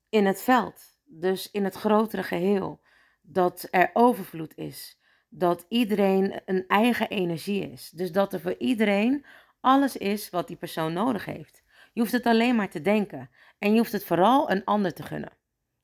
in 0.10 0.26
het 0.26 0.41
veld, 0.41 0.97
dus 1.06 1.52
in 1.52 1.63
het 1.63 1.76
grotere 1.76 2.24
geheel, 2.24 2.82
dat 3.21 3.67
er 3.69 3.89
overvloed 3.93 4.58
is, 4.58 5.00
dat 5.30 5.65
iedereen 5.69 6.41
een 6.45 6.67
eigen 6.67 7.10
energie 7.10 7.71
is. 7.71 7.89
Dus 7.89 8.12
dat 8.12 8.34
er 8.34 8.41
voor 8.41 8.56
iedereen 8.58 9.26
alles 9.60 9.97
is 9.97 10.30
wat 10.30 10.47
die 10.47 10.58
persoon 10.58 10.93
nodig 10.93 11.26
heeft. 11.26 11.63
Je 11.93 12.00
hoeft 12.00 12.12
het 12.12 12.26
alleen 12.26 12.56
maar 12.56 12.69
te 12.69 12.82
denken 12.82 13.30
en 13.60 13.71
je 13.71 13.78
hoeft 13.78 13.91
het 13.91 14.06
vooral 14.06 14.52
een 14.52 14.65
ander 14.65 14.93
te 14.93 15.04
gunnen, 15.04 15.38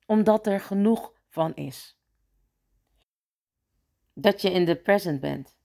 omdat 0.06 0.48
er 0.48 0.60
genoeg 0.60 1.14
van 1.30 1.56
is. 1.56 2.00
Dat 4.14 4.42
je 4.42 4.52
in 4.52 4.66
de 4.66 4.76
present 4.76 5.20
bent. 5.20 5.57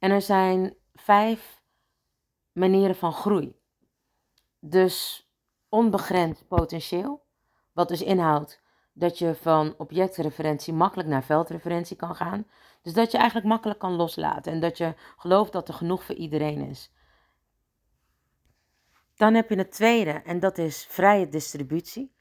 En 0.00 0.10
er 0.10 0.22
zijn 0.22 0.76
vijf 0.92 1.62
manieren 2.52 2.96
van 2.96 3.12
groei. 3.12 3.58
Dus 4.58 5.28
onbegrensd 5.68 6.48
potentieel, 6.48 7.26
wat 7.72 7.88
dus 7.88 8.02
inhoudt 8.02 8.62
dat 8.92 9.18
je 9.18 9.34
van 9.34 9.74
objectreferentie 9.78 10.72
makkelijk 10.72 11.08
naar 11.08 11.24
veldreferentie 11.24 11.96
kan 11.96 12.14
gaan. 12.14 12.46
Dus 12.82 12.92
dat 12.92 13.10
je 13.10 13.16
eigenlijk 13.18 13.48
makkelijk 13.48 13.78
kan 13.78 13.92
loslaten 13.92 14.52
en 14.52 14.60
dat 14.60 14.78
je 14.78 14.94
gelooft 15.16 15.52
dat 15.52 15.68
er 15.68 15.74
genoeg 15.74 16.04
voor 16.04 16.14
iedereen 16.14 16.60
is. 16.60 16.92
Dan 19.14 19.34
heb 19.34 19.48
je 19.48 19.56
het 19.56 19.72
tweede 19.72 20.10
en 20.10 20.40
dat 20.40 20.58
is 20.58 20.86
vrije 20.88 21.28
distributie. 21.28 22.14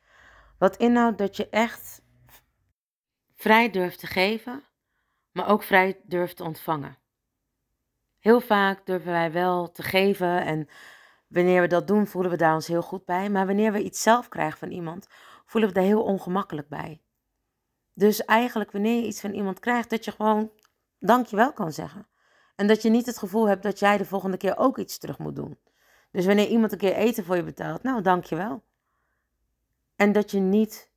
Wat 0.57 0.77
inhoudt 0.77 1.17
dat 1.17 1.37
je 1.37 1.49
echt 1.49 2.01
vrij 3.35 3.69
durft 3.69 3.99
te 3.99 4.07
geven, 4.07 4.63
maar 5.31 5.47
ook 5.47 5.63
vrij 5.63 5.99
durft 6.03 6.37
te 6.37 6.43
ontvangen. 6.43 6.97
Heel 8.19 8.41
vaak 8.41 8.85
durven 8.85 9.11
wij 9.11 9.31
wel 9.31 9.71
te 9.71 9.83
geven 9.83 10.45
en 10.45 10.67
wanneer 11.27 11.61
we 11.61 11.67
dat 11.67 11.87
doen 11.87 12.07
voelen 12.07 12.31
we 12.31 12.37
daar 12.37 12.53
ons 12.53 12.67
heel 12.67 12.81
goed 12.81 13.05
bij. 13.05 13.29
Maar 13.29 13.45
wanneer 13.45 13.71
we 13.71 13.83
iets 13.83 14.01
zelf 14.01 14.27
krijgen 14.27 14.59
van 14.59 14.71
iemand, 14.71 15.07
voelen 15.45 15.69
we 15.69 15.75
daar 15.75 15.83
heel 15.83 16.03
ongemakkelijk 16.03 16.69
bij. 16.69 17.01
Dus 17.93 18.25
eigenlijk 18.25 18.71
wanneer 18.71 18.95
je 18.95 19.07
iets 19.07 19.21
van 19.21 19.33
iemand 19.33 19.59
krijgt, 19.59 19.89
dat 19.89 20.05
je 20.05 20.11
gewoon 20.11 20.51
dankjewel 20.99 21.53
kan 21.53 21.71
zeggen. 21.71 22.07
En 22.55 22.67
dat 22.67 22.81
je 22.81 22.89
niet 22.89 23.05
het 23.05 23.17
gevoel 23.17 23.47
hebt 23.47 23.63
dat 23.63 23.79
jij 23.79 23.97
de 23.97 24.05
volgende 24.05 24.37
keer 24.37 24.57
ook 24.57 24.77
iets 24.77 24.97
terug 24.97 25.17
moet 25.17 25.35
doen. 25.35 25.57
Dus 26.11 26.25
wanneer 26.25 26.47
iemand 26.47 26.71
een 26.71 26.77
keer 26.77 26.93
eten 26.93 27.25
voor 27.25 27.35
je 27.35 27.43
betaalt, 27.43 27.83
nou 27.83 28.01
dankjewel. 28.01 28.63
En 29.95 30.11
dat 30.11 30.31
je 30.31 30.39
niet 30.39 30.91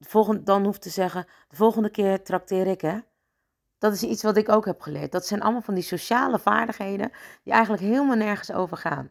volgende, 0.00 0.42
dan 0.42 0.64
hoeft 0.64 0.82
te 0.82 0.90
zeggen, 0.90 1.26
de 1.48 1.56
volgende 1.56 1.90
keer 1.90 2.22
trakteer 2.22 2.66
ik 2.66 2.80
hè. 2.80 2.98
Dat 3.82 3.92
is 3.92 4.02
iets 4.02 4.22
wat 4.22 4.36
ik 4.36 4.48
ook 4.48 4.64
heb 4.64 4.80
geleerd. 4.80 5.12
Dat 5.12 5.26
zijn 5.26 5.42
allemaal 5.42 5.60
van 5.60 5.74
die 5.74 5.82
sociale 5.82 6.38
vaardigheden 6.38 7.12
die 7.42 7.52
eigenlijk 7.52 7.82
helemaal 7.82 8.16
nergens 8.16 8.52
over 8.52 8.76
gaan. 8.76 9.10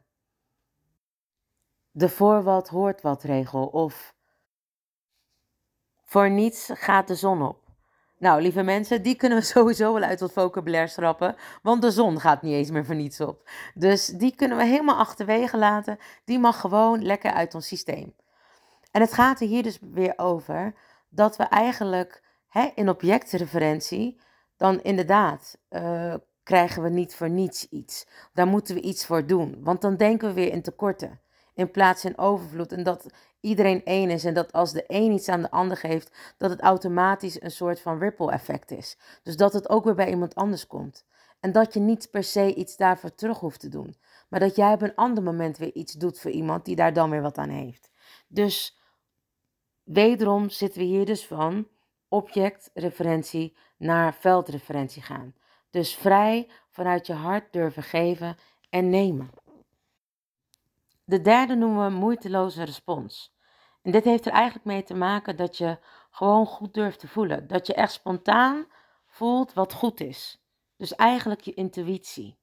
De 1.92 2.10
voor 2.10 2.44
wat 2.44 2.70
hoort 2.70 3.02
wat 3.02 3.24
regel 3.24 3.66
of 3.66 4.16
voor 6.04 6.30
niets 6.30 6.70
gaat 6.74 7.08
de 7.08 7.16
zon 7.16 7.42
op. 7.42 7.64
Nou, 8.18 8.42
lieve 8.42 8.62
mensen, 8.62 9.04
die 9.04 9.16
kunnen 9.16 9.38
we 9.38 9.44
sowieso 9.56 9.94
wel 9.94 10.04
uit 10.04 10.20
het 10.20 10.32
vocabulaire 10.32 10.88
schrappen, 10.90 11.36
want 11.62 11.82
de 11.82 11.92
zon 11.92 12.20
gaat 12.20 12.42
niet 12.42 12.54
eens 12.54 12.72
meer 12.72 12.86
voor 12.86 12.96
niets 12.96 13.22
op. 13.22 13.50
Dus 13.74 14.06
die 14.06 14.36
kunnen 14.36 14.58
we 14.58 14.66
helemaal 14.66 14.98
achterwege 14.98 15.58
laten. 15.58 15.98
Die 16.26 16.40
mag 16.40 16.60
gewoon 16.60 17.04
lekker 17.04 17.32
uit 17.32 17.56
ons 17.56 17.68
systeem. 17.68 18.16
En 18.92 19.02
het 19.02 19.14
gaat 19.14 19.40
er 19.42 19.48
hier 19.48 19.64
dus 19.64 19.80
weer 19.82 20.14
over 20.18 20.74
dat 21.10 21.36
we 21.38 21.44
eigenlijk 21.44 22.24
hè, 22.48 22.72
in 22.76 22.90
objectreferentie 22.90 24.20
dan 24.62 24.82
inderdaad 24.82 25.58
uh, 25.70 26.14
krijgen 26.44 26.84
we 26.84 26.90
niet 26.90 27.16
voor 27.16 27.30
niets 27.30 27.70
iets. 27.70 28.08
Daar 28.34 28.48
moeten 28.48 28.76
we 28.76 28.82
iets 28.82 29.06
voor 29.06 29.28
doen, 29.28 29.64
want 29.64 29.82
dan 29.82 29.96
denken 29.96 30.28
we 30.28 30.34
weer 30.34 30.52
in 30.52 30.62
tekorten 30.62 31.22
in 31.54 31.72
plaats 31.72 32.02
van 32.02 32.18
overvloed. 32.18 32.72
En 32.72 32.84
dat 32.84 33.06
iedereen 33.40 33.86
één 33.86 34.10
is 34.10 34.26
en 34.26 34.34
dat 34.34 34.52
als 34.52 34.72
de 34.72 34.84
een 34.88 35.12
iets 35.12 35.30
aan 35.30 35.42
de 35.42 35.52
ander 35.52 35.78
geeft, 35.78 36.36
dat 36.38 36.50
het 36.50 36.62
automatisch 36.62 37.42
een 37.42 37.52
soort 37.52 37.82
van 37.82 38.00
ripple 38.00 38.32
effect 38.32 38.72
is. 38.72 38.98
Dus 39.24 39.36
dat 39.38 39.54
het 39.54 39.70
ook 39.70 39.84
weer 39.84 39.96
bij 39.96 40.10
iemand 40.10 40.36
anders 40.36 40.68
komt. 40.68 41.06
En 41.40 41.52
dat 41.52 41.74
je 41.74 41.80
niet 41.80 42.12
per 42.12 42.24
se 42.24 42.54
iets 42.54 42.78
daarvoor 42.78 43.16
terug 43.16 43.40
hoeft 43.40 43.60
te 43.60 43.70
doen. 43.70 43.98
Maar 44.30 44.40
dat 44.40 44.56
jij 44.56 44.74
op 44.74 44.82
een 44.82 44.96
ander 44.96 45.24
moment 45.24 45.58
weer 45.58 45.74
iets 45.74 45.94
doet 45.94 46.20
voor 46.20 46.32
iemand 46.32 46.66
die 46.66 46.76
daar 46.76 46.94
dan 46.94 47.10
weer 47.10 47.22
wat 47.22 47.38
aan 47.38 47.50
heeft. 47.50 47.90
Dus 48.28 48.80
wederom 49.84 50.50
zitten 50.50 50.82
we 50.82 50.88
hier 50.88 51.06
dus 51.06 51.28
van 51.28 51.68
objectreferentie 52.08 53.58
naar 53.82 54.14
veldreferentie 54.14 55.02
gaan. 55.02 55.36
Dus 55.70 55.96
vrij 55.96 56.50
vanuit 56.70 57.08
je 57.08 57.14
hart 57.14 57.54
durven 57.54 57.84
geven 57.84 58.38
en 58.70 58.90
nemen. 58.90 59.30
De 61.04 61.22
derde 61.22 61.56
noemen 61.56 61.86
we 61.86 61.96
moeiteloze 61.96 62.64
respons. 62.64 63.36
En 63.82 63.92
dit 63.92 64.04
heeft 64.04 64.26
er 64.26 64.32
eigenlijk 64.32 64.66
mee 64.66 64.84
te 64.84 64.94
maken 64.94 65.36
dat 65.36 65.58
je 65.58 65.78
gewoon 66.12 66.46
goed 66.46 66.74
durft 66.74 67.00
te 67.00 67.08
voelen. 67.08 67.48
Dat 67.48 67.68
je 67.68 67.74
echt 67.74 67.92
spontaan 67.92 68.66
voelt 69.08 69.54
wat 69.54 69.74
goed 69.74 70.00
is. 70.00 70.44
Dus 70.78 70.96
eigenlijk 70.96 71.42
je 71.42 71.54
intuïtie. 71.54 72.38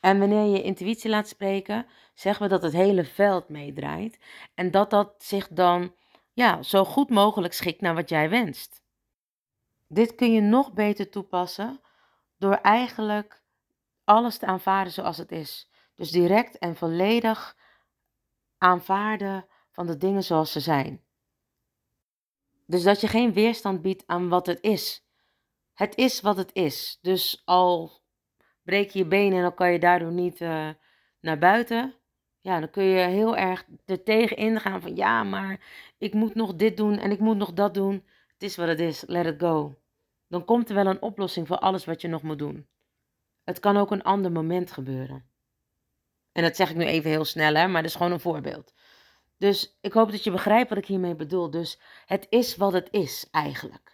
En 0.00 0.18
wanneer 0.18 0.44
je 0.44 0.62
intuïtie 0.62 1.10
laat 1.10 1.28
spreken, 1.28 1.86
zeggen 2.14 2.42
we 2.42 2.48
dat 2.48 2.62
het 2.62 2.72
hele 2.72 3.04
veld 3.04 3.48
meedraait. 3.48 4.18
En 4.54 4.70
dat 4.70 4.90
dat 4.90 5.14
zich 5.18 5.48
dan 5.48 5.94
ja, 6.32 6.62
zo 6.62 6.84
goed 6.84 7.10
mogelijk 7.10 7.52
schikt 7.52 7.80
naar 7.80 7.94
wat 7.94 8.08
jij 8.08 8.30
wenst. 8.30 8.83
Dit 9.94 10.14
kun 10.14 10.32
je 10.32 10.40
nog 10.40 10.72
beter 10.72 11.10
toepassen 11.10 11.80
door 12.38 12.54
eigenlijk 12.54 13.42
alles 14.04 14.38
te 14.38 14.46
aanvaarden 14.46 14.92
zoals 14.92 15.16
het 15.16 15.32
is. 15.32 15.70
Dus 15.94 16.10
direct 16.10 16.58
en 16.58 16.76
volledig 16.76 17.56
aanvaarden 18.58 19.46
van 19.70 19.86
de 19.86 19.96
dingen 19.96 20.24
zoals 20.24 20.52
ze 20.52 20.60
zijn. 20.60 21.04
Dus 22.66 22.82
dat 22.82 23.00
je 23.00 23.08
geen 23.08 23.32
weerstand 23.32 23.82
biedt 23.82 24.06
aan 24.06 24.28
wat 24.28 24.46
het 24.46 24.60
is. 24.60 25.06
Het 25.74 25.96
is 25.96 26.20
wat 26.20 26.36
het 26.36 26.52
is. 26.52 26.98
Dus 27.00 27.42
al 27.44 28.02
breek 28.62 28.90
je 28.90 28.98
je 28.98 29.06
benen 29.06 29.36
en 29.36 29.42
dan 29.42 29.54
kan 29.54 29.72
je 29.72 29.78
daardoor 29.78 30.12
niet 30.12 30.40
uh, 30.40 30.70
naar 31.20 31.38
buiten. 31.38 31.94
Ja, 32.40 32.60
dan 32.60 32.70
kun 32.70 32.84
je 32.84 33.06
heel 33.06 33.36
erg 33.36 33.66
er 33.84 34.02
tegen 34.02 34.36
ingaan 34.36 34.80
van 34.80 34.96
ja, 34.96 35.22
maar 35.22 35.60
ik 35.98 36.14
moet 36.14 36.34
nog 36.34 36.54
dit 36.54 36.76
doen 36.76 36.98
en 36.98 37.10
ik 37.10 37.18
moet 37.18 37.36
nog 37.36 37.52
dat 37.52 37.74
doen. 37.74 38.06
Het 38.26 38.42
is 38.42 38.56
wat 38.56 38.68
het 38.68 38.80
is, 38.80 39.04
let 39.06 39.26
it 39.26 39.40
go. 39.40 39.82
Dan 40.34 40.44
komt 40.44 40.68
er 40.68 40.74
wel 40.74 40.86
een 40.86 41.02
oplossing 41.02 41.46
voor 41.46 41.58
alles 41.58 41.84
wat 41.84 42.00
je 42.00 42.08
nog 42.08 42.22
moet 42.22 42.38
doen. 42.38 42.68
Het 43.44 43.60
kan 43.60 43.76
ook 43.76 43.90
een 43.90 44.02
ander 44.02 44.32
moment 44.32 44.70
gebeuren. 44.70 45.24
En 46.32 46.42
dat 46.42 46.56
zeg 46.56 46.70
ik 46.70 46.76
nu 46.76 46.84
even 46.84 47.10
heel 47.10 47.24
snel, 47.24 47.54
hè, 47.54 47.66
maar 47.66 47.82
dat 47.82 47.90
is 47.90 47.96
gewoon 47.96 48.12
een 48.12 48.20
voorbeeld. 48.20 48.74
Dus 49.38 49.78
ik 49.80 49.92
hoop 49.92 50.10
dat 50.10 50.24
je 50.24 50.30
begrijpt 50.30 50.68
wat 50.68 50.78
ik 50.78 50.86
hiermee 50.86 51.14
bedoel. 51.14 51.50
Dus 51.50 51.80
het 52.06 52.26
is 52.30 52.56
wat 52.56 52.72
het 52.72 52.88
is 52.90 53.28
eigenlijk. 53.30 53.92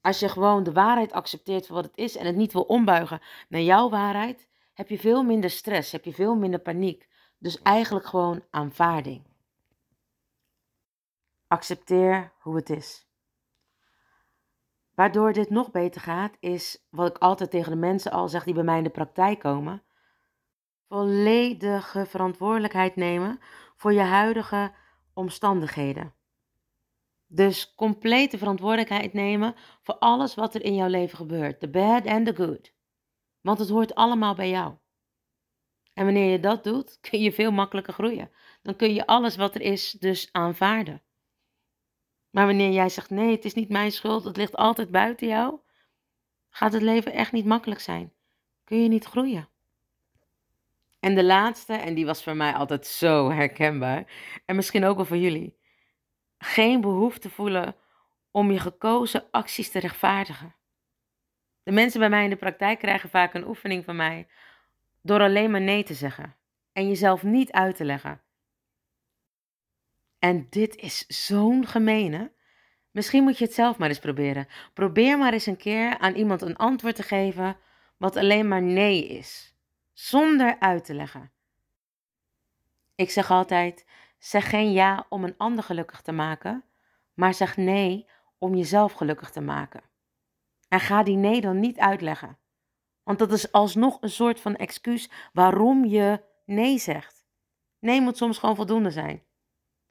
Als 0.00 0.18
je 0.18 0.28
gewoon 0.28 0.62
de 0.62 0.72
waarheid 0.72 1.12
accepteert 1.12 1.66
voor 1.66 1.76
wat 1.76 1.84
het 1.84 1.96
is 1.96 2.16
en 2.16 2.26
het 2.26 2.36
niet 2.36 2.52
wil 2.52 2.62
ombuigen 2.62 3.20
naar 3.48 3.60
jouw 3.60 3.88
waarheid, 3.88 4.48
heb 4.74 4.88
je 4.88 4.98
veel 4.98 5.22
minder 5.22 5.50
stress, 5.50 5.92
heb 5.92 6.04
je 6.04 6.12
veel 6.12 6.34
minder 6.34 6.60
paniek. 6.60 7.08
Dus 7.38 7.62
eigenlijk 7.62 8.06
gewoon 8.06 8.44
aanvaarding. 8.50 9.22
Accepteer 11.46 12.32
hoe 12.38 12.56
het 12.56 12.70
is. 12.70 13.06
Waardoor 14.94 15.32
dit 15.32 15.50
nog 15.50 15.70
beter 15.70 16.00
gaat, 16.00 16.36
is 16.40 16.86
wat 16.90 17.08
ik 17.08 17.18
altijd 17.18 17.50
tegen 17.50 17.70
de 17.70 17.78
mensen 17.78 18.12
al 18.12 18.28
zeg 18.28 18.44
die 18.44 18.54
bij 18.54 18.62
mij 18.62 18.78
in 18.78 18.84
de 18.84 18.90
praktijk 18.90 19.38
komen. 19.38 19.82
Volledige 20.88 22.06
verantwoordelijkheid 22.06 22.96
nemen 22.96 23.40
voor 23.76 23.92
je 23.92 24.00
huidige 24.00 24.72
omstandigheden. 25.14 26.14
Dus 27.26 27.74
complete 27.74 28.38
verantwoordelijkheid 28.38 29.12
nemen 29.12 29.54
voor 29.82 29.98
alles 29.98 30.34
wat 30.34 30.54
er 30.54 30.64
in 30.64 30.74
jouw 30.74 30.88
leven 30.88 31.16
gebeurt. 31.16 31.60
The 31.60 31.68
bad 31.68 32.06
and 32.06 32.26
the 32.26 32.34
good. 32.34 32.74
Want 33.40 33.58
het 33.58 33.68
hoort 33.68 33.94
allemaal 33.94 34.34
bij 34.34 34.50
jou. 34.50 34.74
En 35.94 36.04
wanneer 36.04 36.30
je 36.30 36.40
dat 36.40 36.64
doet, 36.64 36.98
kun 37.00 37.20
je 37.20 37.32
veel 37.32 37.50
makkelijker 37.50 37.92
groeien. 37.92 38.30
Dan 38.62 38.76
kun 38.76 38.94
je 38.94 39.06
alles 39.06 39.36
wat 39.36 39.54
er 39.54 39.60
is 39.60 39.90
dus 39.90 40.28
aanvaarden. 40.32 41.02
Maar 42.32 42.46
wanneer 42.46 42.70
jij 42.70 42.88
zegt 42.88 43.10
nee, 43.10 43.30
het 43.30 43.44
is 43.44 43.54
niet 43.54 43.68
mijn 43.68 43.92
schuld, 43.92 44.24
het 44.24 44.36
ligt 44.36 44.56
altijd 44.56 44.90
buiten 44.90 45.28
jou, 45.28 45.58
gaat 46.50 46.72
het 46.72 46.82
leven 46.82 47.12
echt 47.12 47.32
niet 47.32 47.44
makkelijk 47.44 47.80
zijn. 47.80 48.12
Kun 48.64 48.82
je 48.82 48.88
niet 48.88 49.04
groeien. 49.04 49.48
En 51.00 51.14
de 51.14 51.24
laatste, 51.24 51.72
en 51.72 51.94
die 51.94 52.06
was 52.06 52.22
voor 52.22 52.36
mij 52.36 52.52
altijd 52.52 52.86
zo 52.86 53.30
herkenbaar, 53.30 54.04
en 54.44 54.56
misschien 54.56 54.84
ook 54.84 54.96
wel 54.96 55.04
voor 55.04 55.16
jullie. 55.16 55.56
Geen 56.38 56.80
behoefte 56.80 57.30
voelen 57.30 57.76
om 58.30 58.50
je 58.50 58.58
gekozen 58.58 59.24
acties 59.30 59.70
te 59.70 59.78
rechtvaardigen. 59.78 60.54
De 61.62 61.72
mensen 61.72 62.00
bij 62.00 62.08
mij 62.08 62.24
in 62.24 62.30
de 62.30 62.36
praktijk 62.36 62.78
krijgen 62.78 63.10
vaak 63.10 63.34
een 63.34 63.46
oefening 63.46 63.84
van 63.84 63.96
mij 63.96 64.28
door 65.02 65.20
alleen 65.20 65.50
maar 65.50 65.60
nee 65.60 65.82
te 65.82 65.94
zeggen 65.94 66.36
en 66.72 66.88
jezelf 66.88 67.22
niet 67.22 67.52
uit 67.52 67.76
te 67.76 67.84
leggen. 67.84 68.20
En 70.22 70.46
dit 70.50 70.76
is 70.76 71.06
zo'n 71.06 71.66
gemene. 71.66 72.32
Misschien 72.90 73.22
moet 73.22 73.38
je 73.38 73.44
het 73.44 73.54
zelf 73.54 73.78
maar 73.78 73.88
eens 73.88 73.98
proberen. 73.98 74.48
Probeer 74.74 75.18
maar 75.18 75.32
eens 75.32 75.46
een 75.46 75.56
keer 75.56 75.98
aan 75.98 76.14
iemand 76.14 76.42
een 76.42 76.56
antwoord 76.56 76.96
te 76.96 77.02
geven 77.02 77.56
wat 77.96 78.16
alleen 78.16 78.48
maar 78.48 78.62
nee 78.62 79.06
is, 79.06 79.54
zonder 79.92 80.56
uit 80.58 80.84
te 80.84 80.94
leggen. 80.94 81.32
Ik 82.94 83.10
zeg 83.10 83.30
altijd: 83.30 83.86
zeg 84.18 84.48
geen 84.48 84.72
ja 84.72 85.06
om 85.08 85.24
een 85.24 85.36
ander 85.36 85.64
gelukkig 85.64 86.00
te 86.00 86.12
maken, 86.12 86.64
maar 87.14 87.34
zeg 87.34 87.56
nee 87.56 88.08
om 88.38 88.54
jezelf 88.54 88.92
gelukkig 88.92 89.30
te 89.30 89.40
maken. 89.40 89.82
En 90.68 90.80
ga 90.80 91.02
die 91.02 91.16
nee 91.16 91.40
dan 91.40 91.60
niet 91.60 91.78
uitleggen. 91.78 92.38
Want 93.02 93.18
dat 93.18 93.32
is 93.32 93.52
alsnog 93.52 93.98
een 94.00 94.10
soort 94.10 94.40
van 94.40 94.56
excuus 94.56 95.10
waarom 95.32 95.84
je 95.84 96.24
nee 96.44 96.78
zegt. 96.78 97.24
Nee 97.78 98.00
moet 98.00 98.16
soms 98.16 98.38
gewoon 98.38 98.56
voldoende 98.56 98.90
zijn. 98.90 99.30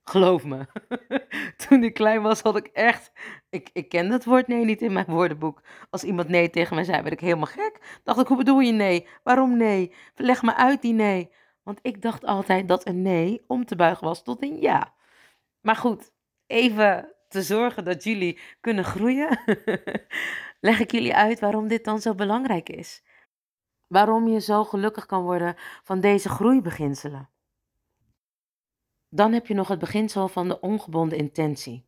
Geloof 0.04 0.44
me. 0.46 0.68
Toen 1.68 1.84
ik 1.84 1.94
klein 1.94 2.22
was, 2.22 2.42
had 2.42 2.56
ik 2.56 2.68
echt. 2.68 3.12
Ik, 3.50 3.70
ik 3.74 3.90
ken 3.90 4.12
het 4.12 4.26
woord 4.26 4.48
nee 4.48 4.66
niet 4.66 4.82
in 4.82 4.94
mijn 4.94 5.06
woordenboek. 5.06 5.62
Als 5.90 6.04
iemand 6.04 6.28
nee 6.28 6.50
tegen 6.50 6.76
mij 6.76 6.84
zei, 6.84 7.02
werd 7.02 7.14
ik 7.14 7.20
helemaal 7.20 7.46
gek. 7.46 8.00
Dacht 8.04 8.20
ik, 8.20 8.28
hoe 8.28 8.38
bedoel 8.38 8.60
je 8.60 8.72
nee? 8.72 9.08
Waarom 9.24 9.58
nee? 9.58 9.94
Leg 10.16 10.42
me 10.42 10.56
uit 10.56 10.82
die 10.82 10.94
nee. 10.94 11.32
Want 11.64 11.80
ik 11.82 12.02
dacht 12.02 12.26
altijd 12.26 12.68
dat 12.68 12.88
een 12.88 13.02
nee 13.02 13.44
om 13.48 13.66
te 13.66 13.76
buigen 13.76 14.08
was 14.08 14.24
tot 14.24 14.44
een 14.44 14.60
ja. 14.62 14.94
Maar 15.62 15.76
goed, 15.76 16.12
even 16.48 17.16
te 17.28 17.42
zorgen 17.42 17.86
dat 17.86 18.04
jullie 18.04 18.40
kunnen 18.62 18.84
groeien, 18.84 19.40
leg 20.60 20.80
ik 20.80 20.92
jullie 20.92 21.16
uit 21.16 21.40
waarom 21.40 21.68
dit 21.68 21.86
dan 21.86 22.02
zo 22.02 22.16
belangrijk 22.16 22.70
is. 22.70 23.04
Waarom 23.88 24.28
je 24.28 24.40
zo 24.40 24.64
gelukkig 24.64 25.06
kan 25.06 25.24
worden 25.24 25.56
van 25.84 26.00
deze 26.00 26.30
groeibeginselen. 26.30 27.30
Dan 29.14 29.34
heb 29.34 29.48
je 29.48 29.54
nog 29.54 29.68
het 29.68 29.80
beginsel 29.80 30.28
van 30.28 30.48
de 30.48 30.60
ongebonden 30.60 31.18
intentie. 31.18 31.86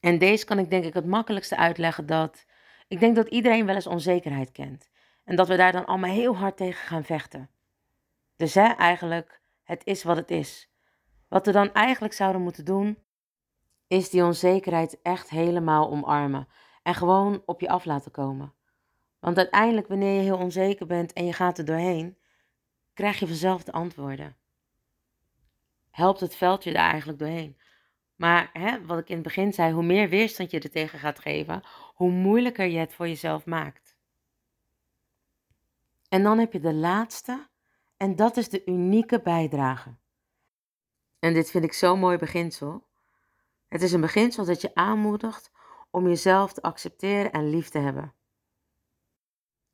En 0.00 0.18
deze 0.18 0.44
kan 0.44 0.58
ik 0.58 0.70
denk 0.70 0.84
ik 0.84 0.94
het 0.94 1.06
makkelijkste 1.06 1.56
uitleggen 1.56 2.06
dat 2.06 2.46
ik 2.88 3.00
denk 3.00 3.16
dat 3.16 3.28
iedereen 3.28 3.66
wel 3.66 3.74
eens 3.74 3.86
onzekerheid 3.86 4.52
kent. 4.52 4.90
En 5.24 5.36
dat 5.36 5.48
we 5.48 5.56
daar 5.56 5.72
dan 5.72 5.86
allemaal 5.86 6.10
heel 6.10 6.36
hard 6.36 6.56
tegen 6.56 6.86
gaan 6.86 7.04
vechten. 7.04 7.50
Dus 8.36 8.54
hè, 8.54 8.66
eigenlijk, 8.66 9.40
het 9.62 9.84
is 9.84 10.02
wat 10.02 10.16
het 10.16 10.30
is. 10.30 10.70
Wat 11.28 11.46
we 11.46 11.52
dan 11.52 11.72
eigenlijk 11.72 12.14
zouden 12.14 12.42
moeten 12.42 12.64
doen, 12.64 12.98
is 13.86 14.10
die 14.10 14.24
onzekerheid 14.24 15.02
echt 15.02 15.30
helemaal 15.30 15.90
omarmen. 15.90 16.48
En 16.82 16.94
gewoon 16.94 17.42
op 17.46 17.60
je 17.60 17.68
af 17.68 17.84
laten 17.84 18.10
komen. 18.10 18.54
Want 19.20 19.36
uiteindelijk, 19.36 19.88
wanneer 19.88 20.14
je 20.14 20.20
heel 20.20 20.38
onzeker 20.38 20.86
bent 20.86 21.12
en 21.12 21.24
je 21.24 21.32
gaat 21.32 21.58
er 21.58 21.64
doorheen, 21.64 22.18
krijg 22.94 23.18
je 23.18 23.26
vanzelf 23.26 23.62
de 23.62 23.72
antwoorden 23.72 24.36
helpt 25.92 26.20
het 26.20 26.34
veldje 26.34 26.72
daar 26.72 26.90
eigenlijk 26.90 27.18
doorheen. 27.18 27.58
Maar 28.16 28.50
hè, 28.52 28.86
wat 28.86 28.98
ik 28.98 29.08
in 29.08 29.14
het 29.14 29.24
begin 29.24 29.52
zei, 29.52 29.72
hoe 29.72 29.82
meer 29.82 30.08
weerstand 30.08 30.50
je 30.50 30.60
er 30.60 30.70
tegen 30.70 30.98
gaat 30.98 31.18
geven, 31.18 31.62
hoe 31.94 32.10
moeilijker 32.10 32.66
je 32.66 32.78
het 32.78 32.94
voor 32.94 33.08
jezelf 33.08 33.46
maakt. 33.46 33.96
En 36.08 36.22
dan 36.22 36.38
heb 36.38 36.52
je 36.52 36.60
de 36.60 36.74
laatste, 36.74 37.48
en 37.96 38.16
dat 38.16 38.36
is 38.36 38.48
de 38.48 38.64
unieke 38.64 39.20
bijdrage. 39.20 39.96
En 41.18 41.34
dit 41.34 41.50
vind 41.50 41.64
ik 41.64 41.72
zo'n 41.72 41.98
mooi 41.98 42.18
beginsel. 42.18 42.86
Het 43.68 43.82
is 43.82 43.92
een 43.92 44.00
beginsel 44.00 44.44
dat 44.44 44.60
je 44.60 44.74
aanmoedigt 44.74 45.50
om 45.90 46.08
jezelf 46.08 46.52
te 46.52 46.62
accepteren 46.62 47.32
en 47.32 47.50
lief 47.50 47.68
te 47.68 47.78
hebben. 47.78 48.14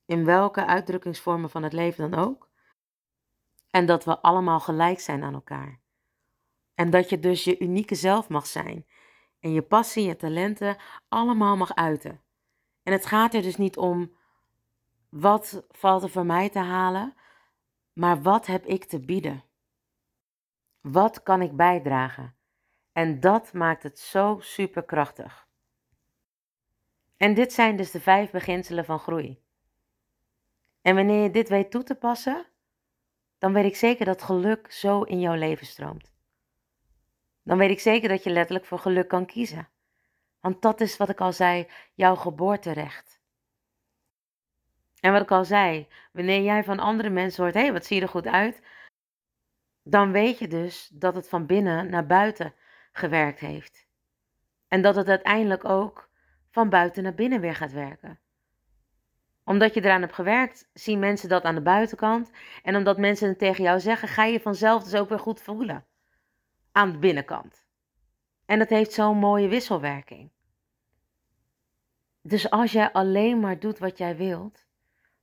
In 0.04 0.24
welke 0.24 0.66
uitdrukkingsvormen 0.66 1.50
van 1.50 1.62
het 1.62 1.72
leven 1.72 2.11
dan 2.11 2.20
ook. 2.20 2.50
En 3.70 3.87
dat 3.87 4.04
we 4.04 4.18
allemaal 4.20 4.61
gelijk 4.61 5.00
zijn 5.00 5.22
aan 5.22 5.35
elkaar. 5.35 5.81
En 6.79 6.91
dat 6.91 7.11
je 7.11 7.19
dus 7.19 7.45
je 7.45 7.59
unieke 7.59 7.95
zelf 7.95 8.29
mag 8.29 8.47
zijn. 8.47 8.87
En 9.41 9.53
je 9.53 9.62
passie, 9.62 10.07
je 10.07 10.17
talenten 10.17 10.77
allemaal 11.09 11.57
mag 11.57 11.75
uiten. 11.75 12.21
En 12.83 12.93
het 12.93 13.07
gaat 13.07 13.35
er 13.35 13.43
dus 13.43 13.57
niet 13.57 13.77
om 13.77 14.17
wat 15.09 15.64
valt 15.71 16.03
er 16.03 16.11
voor 16.11 16.27
mij 16.27 16.49
te 16.49 16.59
halen, 16.59 17.14
maar 17.93 18.23
wat 18.23 18.47
heb 18.47 18.67
ik 18.67 18.85
te 18.85 19.01
bieden? 19.01 19.45
Wat 20.81 21.23
kan 21.23 21.43
ik 21.43 21.57
bijdragen? 21.57 22.35
En 22.93 23.21
dat 23.21 23.53
maakt 23.53 23.83
het 23.83 23.99
zo 23.99 24.37
superkrachtig. 24.41 25.49
En 27.17 27.35
dit 27.35 27.53
zijn 27.53 27.77
dus 27.77 27.91
de 27.91 28.01
vijf 28.01 28.31
beginselen 28.31 28.85
van 28.85 28.99
groei. 28.99 29.43
En 30.83 30.95
wanneer 30.95 31.23
je 31.23 31.31
dit 31.31 31.49
weet 31.49 31.71
toe 31.71 31.83
te 31.83 31.95
passen, 31.95 32.47
dan 33.38 33.53
weet 33.53 33.64
ik 33.64 33.77
zeker 33.77 34.05
dat 34.05 34.23
geluk 34.23 34.73
zo 34.73 35.03
in 35.03 35.21
jouw 35.21 35.35
leven 35.35 35.67
stroomt. 35.67 36.17
Dan 37.49 37.59
weet 37.59 37.71
ik 37.71 37.81
zeker 37.81 38.09
dat 38.09 38.25
je 38.25 38.31
letterlijk 38.31 38.67
voor 38.67 38.79
geluk 38.79 39.09
kan 39.09 39.27
kiezen. 39.27 39.69
Want 40.41 40.63
dat 40.63 40.81
is 40.81 40.97
wat 40.97 41.09
ik 41.09 41.21
al 41.21 41.33
zei, 41.33 41.69
jouw 41.95 42.15
geboorterecht. 42.15 43.21
En 45.01 45.13
wat 45.13 45.23
ik 45.23 45.31
al 45.31 45.45
zei, 45.45 45.89
wanneer 46.13 46.43
jij 46.43 46.65
van 46.65 46.79
andere 46.79 47.11
mensen 47.11 47.43
hoort, 47.43 47.55
hé, 47.55 47.61
hey, 47.61 47.73
wat 47.73 47.85
zie 47.85 47.97
je 47.97 48.03
er 48.03 48.09
goed 48.09 48.27
uit, 48.27 48.63
dan 49.83 50.13
weet 50.13 50.39
je 50.39 50.49
dus 50.49 50.89
dat 50.93 51.15
het 51.15 51.29
van 51.29 51.47
binnen 51.47 51.91
naar 51.91 52.07
buiten 52.07 52.55
gewerkt 52.93 53.41
heeft. 53.41 53.87
En 54.69 54.83
dat 54.83 54.97
het 54.97 55.09
uiteindelijk 55.09 55.65
ook 55.65 56.11
van 56.51 56.69
buiten 56.69 57.03
naar 57.03 57.15
binnen 57.15 57.41
weer 57.41 57.55
gaat 57.55 57.73
werken. 57.73 58.21
Omdat 59.45 59.75
je 59.75 59.85
eraan 59.85 60.01
hebt 60.01 60.15
gewerkt, 60.15 60.69
zien 60.73 60.99
mensen 60.99 61.29
dat 61.29 61.43
aan 61.43 61.55
de 61.55 61.61
buitenkant. 61.61 62.31
En 62.63 62.77
omdat 62.77 62.99
mensen 62.99 63.29
het 63.29 63.39
tegen 63.39 63.65
jou 63.65 63.81
zeggen, 63.81 64.09
ga 64.09 64.25
je 64.25 64.41
vanzelf 64.41 64.85
dus 64.85 64.95
ook 64.95 65.09
weer 65.09 65.19
goed 65.19 65.41
voelen. 65.43 65.87
Aan 66.79 66.93
de 66.93 66.99
binnenkant. 66.99 67.64
En 68.47 68.59
dat 68.59 68.69
heeft 68.69 68.93
zo'n 68.93 69.19
mooie 69.19 69.49
wisselwerking. 69.49 70.31
Dus 72.23 72.51
als 72.51 72.73
jij 72.73 72.93
alleen 72.93 73.41
maar 73.41 73.59
doet 73.59 73.79
wat 73.79 73.99
jij 73.99 74.17
wilt, 74.17 74.64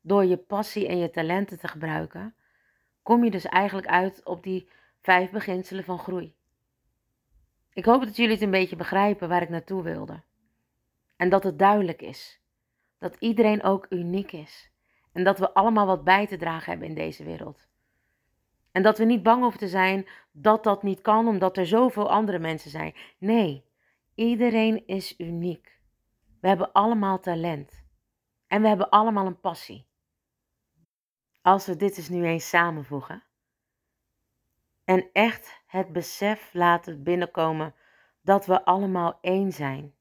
door 0.02 0.26
je 0.26 0.38
passie 0.38 0.88
en 0.88 0.98
je 0.98 1.10
talenten 1.10 1.60
te 1.60 1.68
gebruiken, 1.68 2.36
kom 3.02 3.24
je 3.24 3.32
dus 3.32 3.46
eigenlijk 3.46 3.88
uit 3.88 4.24
op 4.24 4.44
die 4.44 4.70
vijf 5.02 5.32
beginselen 5.32 5.84
van 5.84 6.00
groei. 6.00 6.36
Ik 7.74 7.86
hoop 7.86 8.04
dat 8.04 8.16
jullie 8.16 8.34
het 8.34 8.42
een 8.42 8.52
beetje 8.52 8.76
begrijpen 8.76 9.30
waar 9.30 9.42
ik 9.42 9.50
naartoe 9.50 9.84
wilde. 9.84 10.22
En 11.16 11.30
dat 11.30 11.44
het 11.44 11.60
duidelijk 11.60 12.02
is. 12.02 12.40
Dat 13.00 13.16
iedereen 13.20 13.64
ook 13.64 13.86
uniek 13.90 14.32
is. 14.32 14.72
En 15.12 15.24
dat 15.24 15.40
we 15.40 15.54
allemaal 15.54 15.86
wat 15.86 16.04
bij 16.04 16.28
te 16.28 16.38
dragen 16.38 16.70
hebben 16.70 16.88
in 16.88 16.96
deze 16.96 17.24
wereld. 17.24 17.68
En 18.76 18.82
dat 18.82 18.98
we 18.98 19.06
niet 19.06 19.24
bang 19.24 19.42
hoeven 19.42 19.60
te 19.60 19.68
zijn 19.68 20.08
dat 20.32 20.64
dat 20.64 20.84
niet 20.84 21.02
kan 21.02 21.28
omdat 21.28 21.58
er 21.58 21.66
zoveel 21.66 22.10
andere 22.10 22.40
mensen 22.40 22.72
zijn. 22.72 22.96
Nee, 23.18 23.66
iedereen 24.16 24.88
is 24.88 25.20
uniek. 25.20 25.80
We 26.42 26.48
hebben 26.48 26.72
allemaal 26.72 27.20
talent. 27.20 27.86
En 28.48 28.62
we 28.62 28.68
hebben 28.68 28.90
allemaal 28.90 29.26
een 29.26 29.40
passie. 29.40 29.88
Als 31.42 31.66
we 31.66 31.76
dit 31.76 31.96
dus 31.96 32.10
nu 32.10 32.26
eens 32.26 32.50
samenvoegen. 32.50 33.24
En 34.84 35.10
echt 35.14 35.62
het 35.66 35.92
besef 35.92 36.54
laten 36.54 37.04
binnenkomen 37.04 37.76
dat 38.22 38.46
we 38.46 38.66
allemaal 38.66 39.18
één 39.22 39.52
zijn. 39.52 39.96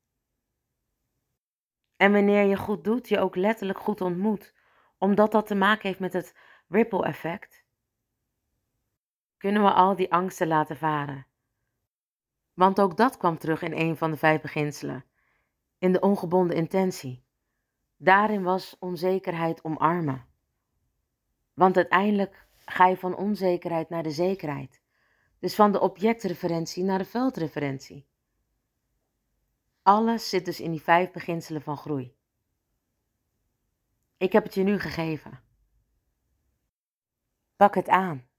En 1.96 2.12
wanneer 2.12 2.44
je 2.44 2.56
goed 2.56 2.84
doet, 2.84 3.08
je 3.08 3.18
ook 3.18 3.36
letterlijk 3.36 3.78
goed 3.78 4.00
ontmoet, 4.00 4.54
omdat 4.98 5.32
dat 5.32 5.46
te 5.46 5.54
maken 5.54 5.88
heeft 5.88 6.00
met 6.00 6.12
het 6.12 6.36
ripple 6.68 7.04
effect, 7.04 7.63
kunnen 9.44 9.62
we 9.62 9.72
al 9.72 9.96
die 9.96 10.12
angsten 10.12 10.46
laten 10.46 10.76
varen. 10.76 11.26
Want 12.54 12.80
ook 12.80 12.96
dat 12.96 13.16
kwam 13.16 13.38
terug 13.38 13.62
in 13.62 13.72
een 13.72 13.96
van 13.96 14.10
de 14.10 14.16
vijf 14.16 14.40
beginselen, 14.40 15.04
in 15.78 15.92
de 15.92 16.00
ongebonden 16.00 16.56
intentie. 16.56 17.24
Daarin 17.96 18.42
was 18.42 18.76
onzekerheid 18.78 19.64
omarmen. 19.64 20.26
Want 21.54 21.76
uiteindelijk 21.76 22.46
ga 22.64 22.86
je 22.86 22.96
van 22.96 23.16
onzekerheid 23.16 23.88
naar 23.88 24.02
de 24.02 24.10
zekerheid. 24.10 24.80
Dus 25.38 25.54
van 25.54 25.72
de 25.72 25.80
objectreferentie 25.80 26.84
naar 26.84 26.98
de 26.98 27.04
veldreferentie. 27.04 28.06
Alles 29.82 30.28
zit 30.28 30.44
dus 30.44 30.60
in 30.60 30.70
die 30.70 30.82
vijf 30.82 31.10
beginselen 31.10 31.62
van 31.62 31.76
groei. 31.76 32.16
Ik 34.16 34.32
heb 34.32 34.44
het 34.44 34.54
je 34.54 34.62
nu 34.62 34.78
gegeven. 34.78 35.40
Pak 37.56 37.74
het 37.74 37.88
aan. 37.88 38.32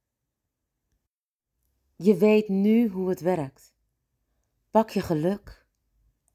Je 1.98 2.18
weet 2.18 2.48
nu 2.48 2.88
hoe 2.88 3.10
het 3.10 3.20
werkt. 3.20 3.74
Pak 4.72 4.90
je 4.90 5.02
geluk 5.02 5.66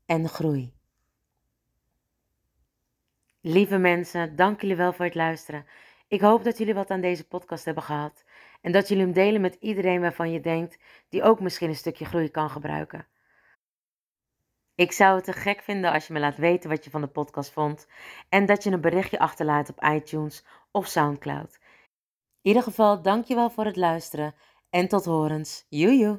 en 0.06 0.28
groei. 0.28 0.74
Lieve 3.40 3.78
mensen, 3.78 4.36
dank 4.36 4.60
jullie 4.60 4.76
wel 4.76 4.92
voor 4.92 5.04
het 5.04 5.14
luisteren. 5.14 5.66
Ik 6.08 6.20
hoop 6.20 6.44
dat 6.44 6.58
jullie 6.58 6.74
wat 6.74 6.90
aan 6.90 7.00
deze 7.00 7.28
podcast 7.28 7.64
hebben 7.64 7.82
gehad 7.82 8.24
en 8.60 8.72
dat 8.72 8.88
jullie 8.88 9.04
hem 9.04 9.12
delen 9.12 9.40
met 9.40 9.56
iedereen 9.60 10.00
waarvan 10.00 10.32
je 10.32 10.40
denkt 10.40 10.78
die 11.08 11.22
ook 11.22 11.40
misschien 11.40 11.68
een 11.68 11.74
stukje 11.74 12.04
groei 12.04 12.30
kan 12.30 12.50
gebruiken. 12.50 13.06
Ik 14.74 14.92
zou 14.92 15.14
het 15.14 15.24
te 15.24 15.32
gek 15.32 15.62
vinden 15.62 15.92
als 15.92 16.06
je 16.06 16.12
me 16.12 16.20
laat 16.20 16.36
weten 16.36 16.70
wat 16.70 16.84
je 16.84 16.90
van 16.90 17.00
de 17.00 17.06
podcast 17.06 17.50
vond 17.50 17.86
en 18.28 18.46
dat 18.46 18.62
je 18.62 18.70
een 18.70 18.80
berichtje 18.80 19.18
achterlaat 19.18 19.68
op 19.68 19.82
iTunes 19.84 20.44
of 20.70 20.86
SoundCloud. 20.86 21.58
In 22.42 22.48
ieder 22.48 22.62
geval, 22.62 23.02
dankjewel 23.02 23.50
voor 23.50 23.64
het 23.64 23.76
luisteren 23.76 24.34
en 24.70 24.88
tot 24.88 25.06
horens. 25.06 25.64
Joejoe! 25.68 26.18